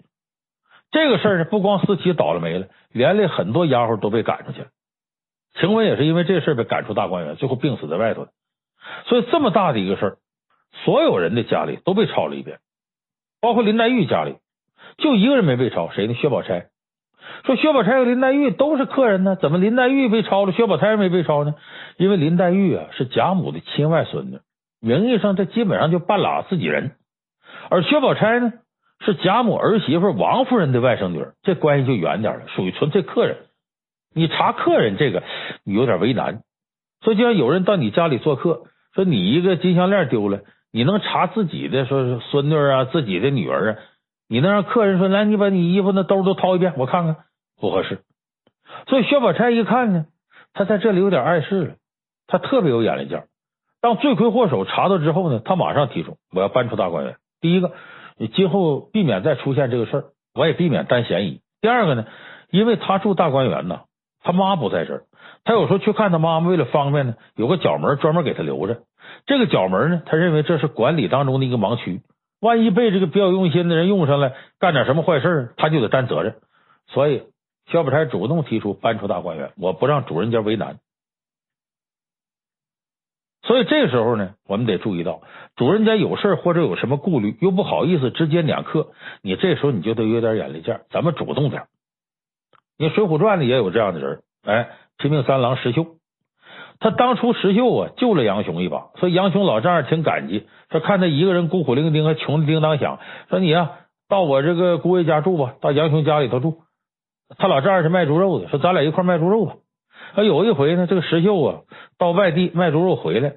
[0.90, 4.68] 这个事儿呢，不光思琪倒了霉了，连累很多丫鬟都被赶出去了。
[5.60, 8.28] 晴雯也是因为这事被赶出大观园，最后病死在外头。
[9.06, 10.18] 所以这么大的一个事儿，
[10.86, 12.58] 所有人的家里都被抄了一遍，
[13.40, 14.38] 包括林黛玉家里，
[14.98, 16.16] 就一个人没被抄，谁呢？
[16.16, 16.68] 薛宝钗。
[17.46, 21.56] 说薛宝钗和林黛玉都是客人呢，怎么林黛玉被抄了，薛宝钗没被抄呢？
[21.98, 24.40] 因为林黛玉啊是贾母的亲外孙女，
[24.82, 26.92] 名义上这基本上就半拉自己人，
[27.70, 28.54] 而薛宝钗呢？
[29.00, 33.38] 是贾母儿媳妇王夫人的外甥女，这关系就远点了，属于纯粹客人。
[34.16, 35.22] 你查客人这个，
[35.64, 36.42] 你有点为难。
[37.02, 38.64] 所以，就像有人到你家里做客，
[38.96, 40.40] 说你一个金项链丢了，
[40.74, 43.78] 你能查自己的说是孙女啊，自己的女儿啊？
[44.28, 47.18] 你能让客人说来，你把你衣服那兜都掏一遍，我看看，
[47.60, 48.02] 不合适。
[48.88, 50.06] 所以薛宝钗一看呢，
[50.54, 51.76] 他在这里有点碍事了，
[52.28, 53.28] 他特别有眼力见儿。
[53.82, 57.16] 当罪魁祸首查到之后呢，他马上提出我要搬出大观园。
[57.42, 57.72] 第一个。
[58.20, 61.42] 你今后避免再出现这个事儿，我也避免担嫌疑。
[61.62, 62.08] 第二个呢，
[62.50, 63.82] 因为他住大观园呢，
[64.24, 65.04] 他妈不在这儿，
[65.44, 68.80] 他有时候去看他妈妈，为了方便呢，有个角门专门给他留着。
[69.28, 72.02] 这个角门呢，他认为这是管理当中的一个盲区，
[72.40, 76.36] 万一被这个别有用心的人用上来干点什么坏事，他就得担责任。
[76.88, 77.24] 所以，
[77.66, 80.80] 薛宝钗主动提出搬出大观园，我不让主人家为难。
[83.44, 85.22] 所以这时候呢，我们得注意到，
[85.56, 91.68] 主人家有事或者有什么顾虑，又不好意思直接撵客，你这时候你就得有点眼力见，咱们主动点。
[92.78, 95.97] 你《水浒传》里也有这样的人，哎，拼命三郎石秀，
[96.80, 103.00] 他当初石秀啊救了杨雄一把，所以杨雄老丈人挺感激，说看他一个人孤苦伶仃，还穷的叮当响，
[103.30, 103.72] 说你啊
[104.08, 106.60] 到我这个姑爷家住吧，到杨雄家里头住。
[107.38, 109.56] 他老丈人是卖猪肉的，说咱俩一块卖猪肉吧。
[110.16, 111.60] 啊，有一回呢，这个石秀啊
[111.98, 113.34] 到外地卖猪肉回来，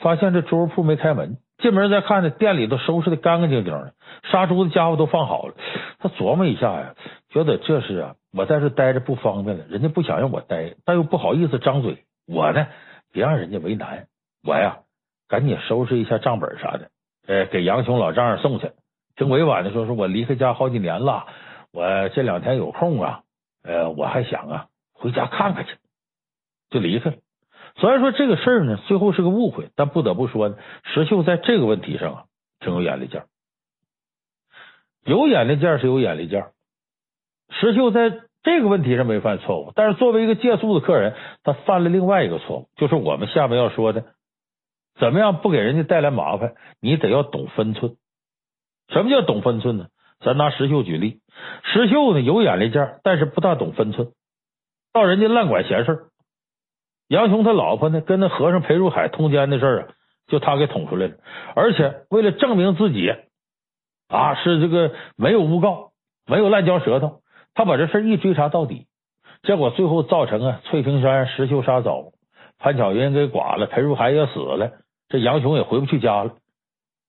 [0.00, 3.92] 发现这猪肉铺没开门，进门再看呢，店里都收拾的干干净净的，
[4.32, 5.54] 杀猪的家伙都放好了。
[6.00, 6.94] 他琢磨一下呀，
[7.30, 11.98] 觉得这是啊，我在这待着不方便了，人家不想让我待，但又不好意思张嘴，
[12.28, 12.68] 我呢，
[13.10, 14.06] 别让人家为难，
[14.44, 14.80] 我呀，
[15.28, 16.90] 赶紧收拾一下账本啥的，
[17.26, 18.70] 呃，给杨雄老丈人送去。
[19.16, 21.26] 挺委婉的说，说我离开家好几年了，
[21.72, 23.22] 我这两天有空啊，
[23.62, 25.72] 呃，我还想啊，回家看看去，
[26.70, 27.16] 就离开了。
[27.76, 32.24] 虽然说这个事儿呢，最后是个误会，但不得不说呢，石秀在这个问题上啊，
[32.60, 33.26] 挺有眼力见儿。
[35.04, 36.52] 有眼力见儿是有眼力见儿，
[37.48, 44.04] 石秀在这个问题上没犯错误，但是作为一个借宿的客人，他犯了另外一个错误，就是我们下面要说的，
[44.98, 47.96] 怎么样不给人家带来麻烦，你得要懂分寸。
[48.88, 49.88] 什么叫懂分寸呢？
[50.20, 51.20] 咱拿石秀举例，
[51.62, 54.08] 石秀呢有眼力见，但是不大懂分寸，
[54.92, 56.06] 到人家乱管闲事。
[57.06, 59.88] 杨雄他老婆呢跟那和尚裴如海通奸的事儿啊，
[60.26, 61.14] 就他给捅出来了，
[61.54, 63.14] 而且为了证明自己
[64.08, 65.92] 啊是这个没有诬告，
[66.26, 67.20] 没有乱嚼舌头，
[67.58, 68.86] 他把这事一追查到底，
[69.42, 72.12] 结果最后造成啊翠屏山石秀杀早，
[72.60, 74.74] 潘巧云给剐了，裴如海也死了，
[75.08, 76.36] 这杨雄也回不去家了。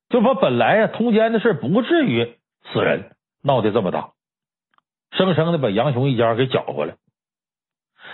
[0.09, 2.35] 就说本来呀通奸的事不至于
[2.73, 3.11] 死人，
[3.43, 4.13] 闹得这么大，
[5.11, 6.95] 生生的把杨雄一家给搅和了。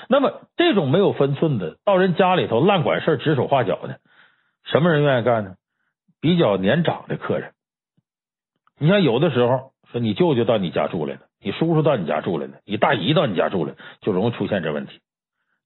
[0.09, 4.01] 那么这种没有分寸的，到人家里头乱管事、指手画脚的，
[4.65, 5.55] 什么人愿意干呢？
[6.19, 7.53] 比较年长的客人。
[8.77, 14.99] 你像有的时候说你舅舅到你家住来了，你叔叔到你家住来了，你大姨到你家住来，就容易出现这问题。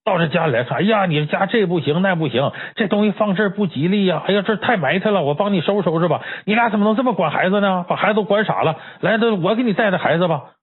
[0.04, 4.22] 到这家里来看，哎呀，你家这不行，那不行，这东西放这儿不吉利呀！
[4.28, 6.22] 哎呀，这太埋汰了，我帮你收拾收拾吧。
[6.46, 7.86] 你俩怎么能这么管孩子呢？
[7.88, 8.78] 把孩子都管傻了。
[9.00, 10.56] 来，这我给你带带孩子吧。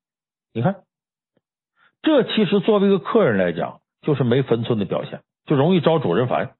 [0.53, 0.83] 你看，
[2.03, 6.53] 这其实作为一个客人来讲，就是没分寸的表现，就容易招主人烦。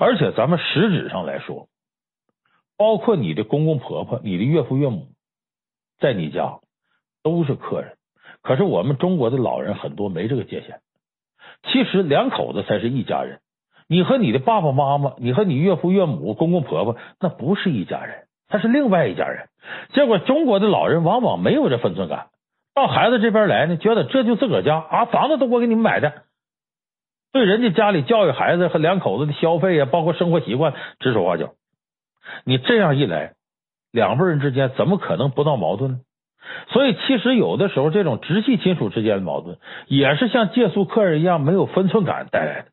[0.00, 1.68] 而且咱们实质上来说，
[2.76, 5.06] 包括你的公公婆婆、你的岳父岳母，
[6.00, 6.58] 在你家
[7.24, 7.96] 都是客人。
[8.42, 10.78] 可是我们中国的老人很多没这个界限。
[11.64, 13.40] 其实两口子才是一家人，
[13.88, 19.48] 你和你的爸爸妈妈，你和你岳父岳母、公公婆婆，那不是一家人，他是另外一家人。
[19.94, 22.28] 结果中国的老人往往没有这分寸感，
[22.74, 26.24] 到孩子这边来呢，觉得这就自个儿家啊，房子都我给你们买的，
[27.32, 31.54] 对人家家里教育孩子和两口子的消费啊，包括生活习惯指手画脚。
[32.44, 33.32] 你这样一来，
[33.90, 36.00] 两辈人之间怎么可能不闹矛盾呢？
[36.68, 42.68] 所以，其实有的时候，这种直系亲属之间的矛盾，也是像借宿客人一样没有分寸感带来的。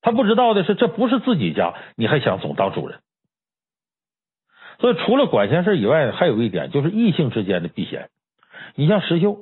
[0.00, 3.00] 他不知道的是，这不是自己家，你还想总当主人。
[4.80, 8.08] 所以，除了管闲事以外，还有一点就是异性之间的避嫌。
[8.74, 9.38] 你像石秀，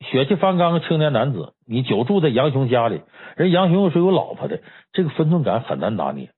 [0.00, 3.02] 血气方刚的青年男子，你久住在杨雄家里，
[3.36, 4.60] 人杨雄又是有老婆的，
[4.92, 6.30] 这个分寸感很难拿捏。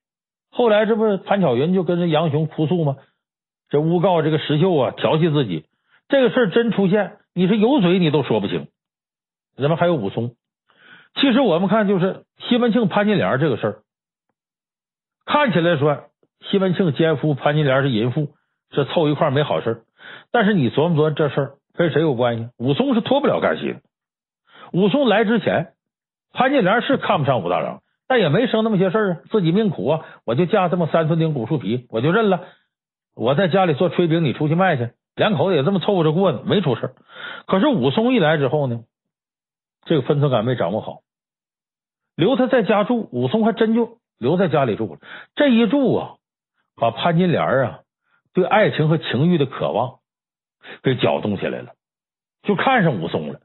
[0.50, 2.96] 后来，这不是潘巧云就跟着杨雄哭诉吗？
[3.70, 5.66] 这诬告这个石秀啊，调戏自己，
[6.08, 8.68] 这个事儿真出现，你是有嘴你都说不清。
[9.56, 10.34] 咱们还有武松，
[11.14, 13.82] 其实我们看就是西门庆、潘金莲这个事儿，
[15.26, 16.04] 看起来说
[16.40, 18.30] 西门庆奸夫，潘金莲是淫妇，
[18.70, 19.82] 这凑一块没好事。
[20.30, 22.48] 但是你琢磨琢磨这事儿跟谁有关系？
[22.56, 23.80] 武松是脱不了干系的。
[24.72, 25.72] 武松来之前，
[26.32, 32.46] 潘金莲是看不上武大郎，但也没生那么些事儿啊，自己命苦啊，我就嫁这么三寸丁古树皮，我就认了。
[33.16, 36.94] 我在家里做炊饼，你出去卖去，两口子也这么凑合着过呢，没出事。
[37.46, 38.84] 可是武松一来之后呢，
[39.84, 41.00] 这个分寸感没掌握好，
[42.14, 45.00] 留他在家住，武松还真就留在家里住了。
[45.34, 46.14] 这一住啊，
[46.76, 47.80] 把潘金莲啊
[48.32, 49.98] 对爱情和情欲的渴望
[50.82, 51.72] 给搅动起来了，
[52.42, 53.40] 就看上武松了。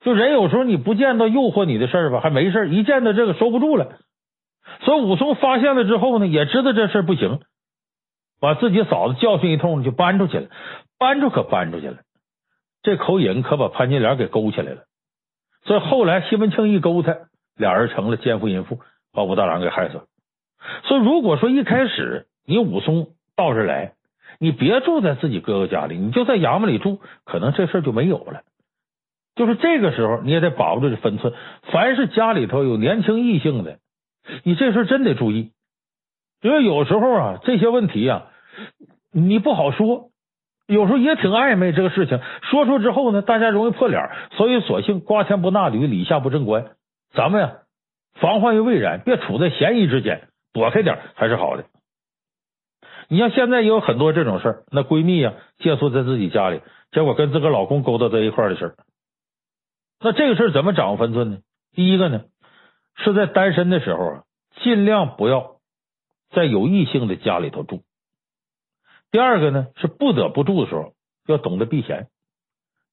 [0.00, 3.98] 就人有时候你不见到诱惑你的事儿吧，还没事，一见到这个收不住了。
[4.84, 7.40] 所以武松发现了之后呢，也知道这事不行。
[8.40, 10.48] 把自己嫂子教训一通，就搬出去了。
[10.98, 11.98] 搬出可搬出去了，
[12.82, 14.82] 这口瘾可把潘金莲给勾起来了。
[15.64, 17.16] 所以后来西门庆一勾他，
[17.56, 18.80] 俩人成了奸夫淫妇，
[19.10, 20.04] 把武大郎给害死了。
[20.84, 23.94] 所以如果说一开始你武松到这来，
[24.38, 28.42] 你别住在自己哥哥家里，你就在衙门里住，可能这事就没有了。
[29.36, 31.32] 就是这个时候你也得把握住这分寸。
[31.72, 33.78] 凡是家里头有年轻异性的，
[34.44, 35.52] 你这事真得注意。
[36.42, 38.26] 因为有时候啊，这些问题啊，
[39.12, 40.10] 你不好说，
[40.66, 41.72] 有时候也挺暧昧。
[41.72, 46.70] 这个事情说出之后呢，大家容易破脸，所以索性瓜田不纳履，李下不正官。
[47.12, 47.52] 咱们呀，
[48.14, 51.64] 防患于未然，别处在嫌疑之间，躲开点还是好的。
[53.08, 56.62] 你像现在也有很多这种事儿，那闺蜜呀，借宿在自己家里，
[56.92, 58.74] 结果跟自个老公勾搭在一块儿的事儿。
[60.00, 61.38] 那这个事儿怎么掌握分寸呢？
[61.74, 62.22] 第一个呢，
[62.96, 64.22] 是在单身的时候啊，
[64.62, 65.59] 尽量不要。
[66.30, 67.82] 在有异性的家里头住。
[69.10, 70.94] 第二个呢，是不得不住的时候，
[71.26, 72.08] 要懂得避嫌。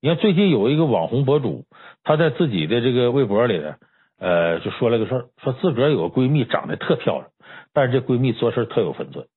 [0.02, 1.66] 你看最近有一个网红博主，
[2.04, 3.76] 他在自己的这个微博里呢，
[4.20, 7.32] 呃，就说了个事儿，说自个儿有个闺蜜长得特漂亮，
[7.74, 9.28] 但是这闺蜜做事特有分寸，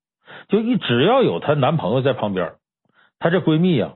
[0.49, 2.55] 就一只要有她男朋友在旁边，
[3.19, 3.95] 她这闺蜜呀，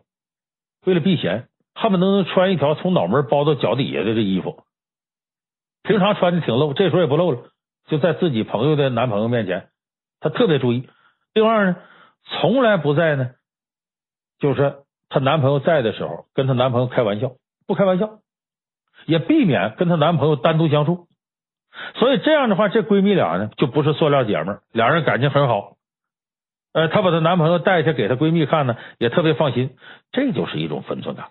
[0.86, 4.64] 为了避嫌，恨不得能穿一条从脑门包到脚底下的这衣服，
[5.82, 7.50] 平常穿的挺露，这时候也不露了，
[7.88, 9.68] 就在自己朋友的男朋友面前，
[10.24, 10.88] 她特别注意。
[11.34, 11.76] 另外呢，
[12.24, 13.30] 从来不在呢，
[14.40, 14.80] 就是。
[15.10, 17.34] 她男朋友在的时候，跟她男朋友开玩笑，
[17.68, 18.18] 不开玩笑，
[19.06, 21.06] 也避免跟她男朋友单独相处。
[21.94, 25.76] 所以这样的话，这闺蜜俩呢，就不是塑料姐妹，两人感情很好。
[26.72, 29.76] 呃，她把她男朋友带去给她闺蜜看呢，也特别放心。
[30.10, 31.30] 这就是一种分寸感。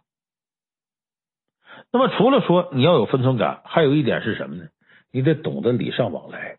[1.92, 4.68] 那么，除了说你要有分寸感，还有一点是什么呢？
[5.12, 6.58] 你得懂得礼尚往来。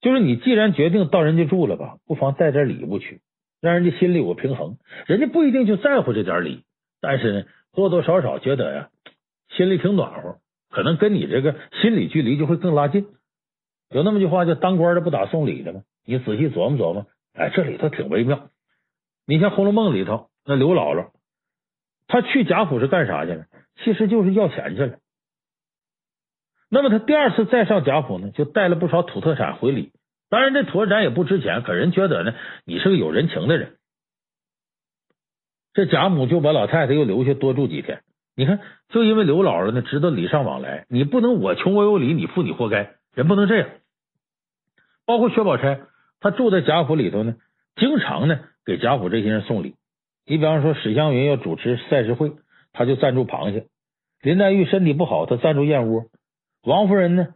[0.00, 3.20] 就是你既然决定到人家住了吧，不妨带点礼物去。
[3.60, 4.76] 让人家心里有个平衡，
[5.06, 6.62] 人家不一定就在乎这点礼，
[7.00, 7.44] 但是呢，
[7.74, 8.90] 多多少少觉得呀，
[9.48, 10.36] 心里挺暖和，
[10.70, 13.06] 可能跟你这个心理距离就会更拉近。
[13.90, 15.82] 有那么句话叫“当官的不打送礼的”吗？
[16.04, 18.50] 你仔细琢磨琢磨，哎，这里头挺微妙。
[19.26, 21.08] 你像《红楼梦》里头那刘姥姥，
[22.06, 23.46] 她去贾府是干啥去了？
[23.82, 24.98] 其实就是要钱去了。
[26.68, 29.92] 那么他第二次再上贾府呢，就带了不少土特产回礼。
[30.28, 33.76] 当然，这土特产也不值钱，可人觉得呢，你是个有人情的人。
[35.72, 38.00] 这贾母就把老太太又留下多住几天。
[38.34, 43.68] 你看，就因为刘姥姥呢知道礼尚往来，你不能我穷我有礼，你富你活该，人不能这样。
[45.06, 45.80] 包括薛宝钗，
[46.20, 47.36] 她住在贾府里头呢，
[47.76, 49.76] 经常呢给贾府这些人送礼。
[50.26, 52.32] 你比方说，史湘云要主持赛诗会，
[52.72, 53.68] 他就赞助螃蟹；
[54.20, 56.06] 林黛玉身体不好，他赞助燕窝；
[56.66, 57.28] 王夫人呢，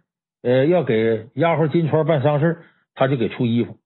[0.42, 2.58] 呃，要给丫鬟金钏办丧事。
[2.92, 3.78] 他就给出衣服，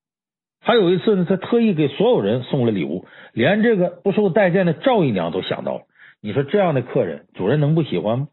[0.61, 5.83] 还有一次呢，他特意给所有人送了礼物，连这个不受待见的赵姨娘都想到了。
[6.21, 8.29] 你说这样的客人，主人能不喜欢吗？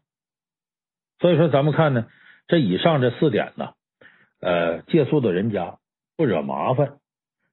[1.20, 2.06] 所以说，咱们看呢，
[2.48, 3.74] 这以上这四点呢，
[4.40, 5.76] 呃，借宿的人家
[6.16, 6.94] 不惹麻烦，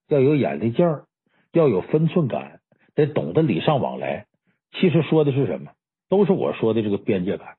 [0.08, 1.04] 要有眼力劲儿，
[1.52, 2.62] 要有分寸感，
[2.96, 4.26] 得懂得礼尚往来。
[4.72, 5.74] 其实说的是什么？
[6.10, 7.58] 都是我说的这个边界感，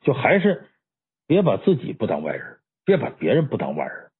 [0.00, 0.66] 就还是
[1.26, 4.10] 别把自己不当外人，别把别人不当外人。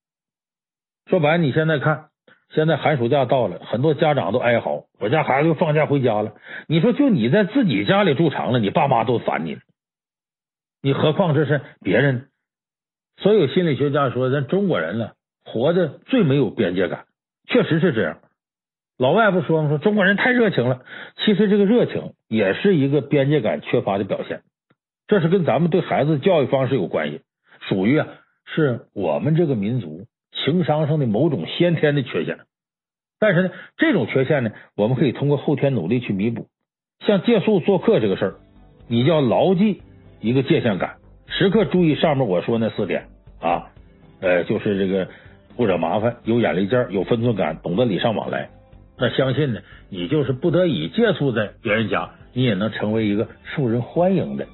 [1.06, 2.10] 说白了，你现在看，
[2.50, 6.34] 现在寒暑假到了，很多家长都哀嚎，我家孩子又放假回家了。
[6.68, 9.58] 你说，就你在自己家里住长了，你爸妈都烦你，
[10.80, 12.28] 你何况这是别人？
[13.16, 15.12] 所有心理学家说，咱中国人呢，
[15.44, 17.06] 活着最没有边界感，
[17.46, 18.20] 确实是这样。
[18.96, 19.68] 老外不说吗？
[19.68, 20.84] 说中国人太热情了，
[21.16, 24.42] 其实这个热情也是一个边界感缺乏的表现，
[25.06, 27.20] 这是跟咱们对孩子教育方式有关系，
[27.68, 28.06] 属于啊，
[28.44, 30.06] 是我们这个民族。
[30.44, 32.38] 情商上的某种先天的缺陷，
[33.20, 36.46] 但是呢，这种缺陷呢，我们可以通过后天努力去弥补。
[37.06, 38.34] 像借宿做客这个事儿，
[38.88, 39.82] 你就要牢记
[40.20, 40.96] 一个界限感，
[41.26, 43.08] 时刻注意上面我说那四点
[43.40, 43.70] 啊，
[44.22, 45.06] 呃，就是这个
[45.54, 48.48] 不惹麻烦，有眼力劲儿，有分寸感，懂得礼尚往来。
[48.96, 54.46] 那相信呢，你就是不得已借宿在别人家，你也能成为一个受人欢迎的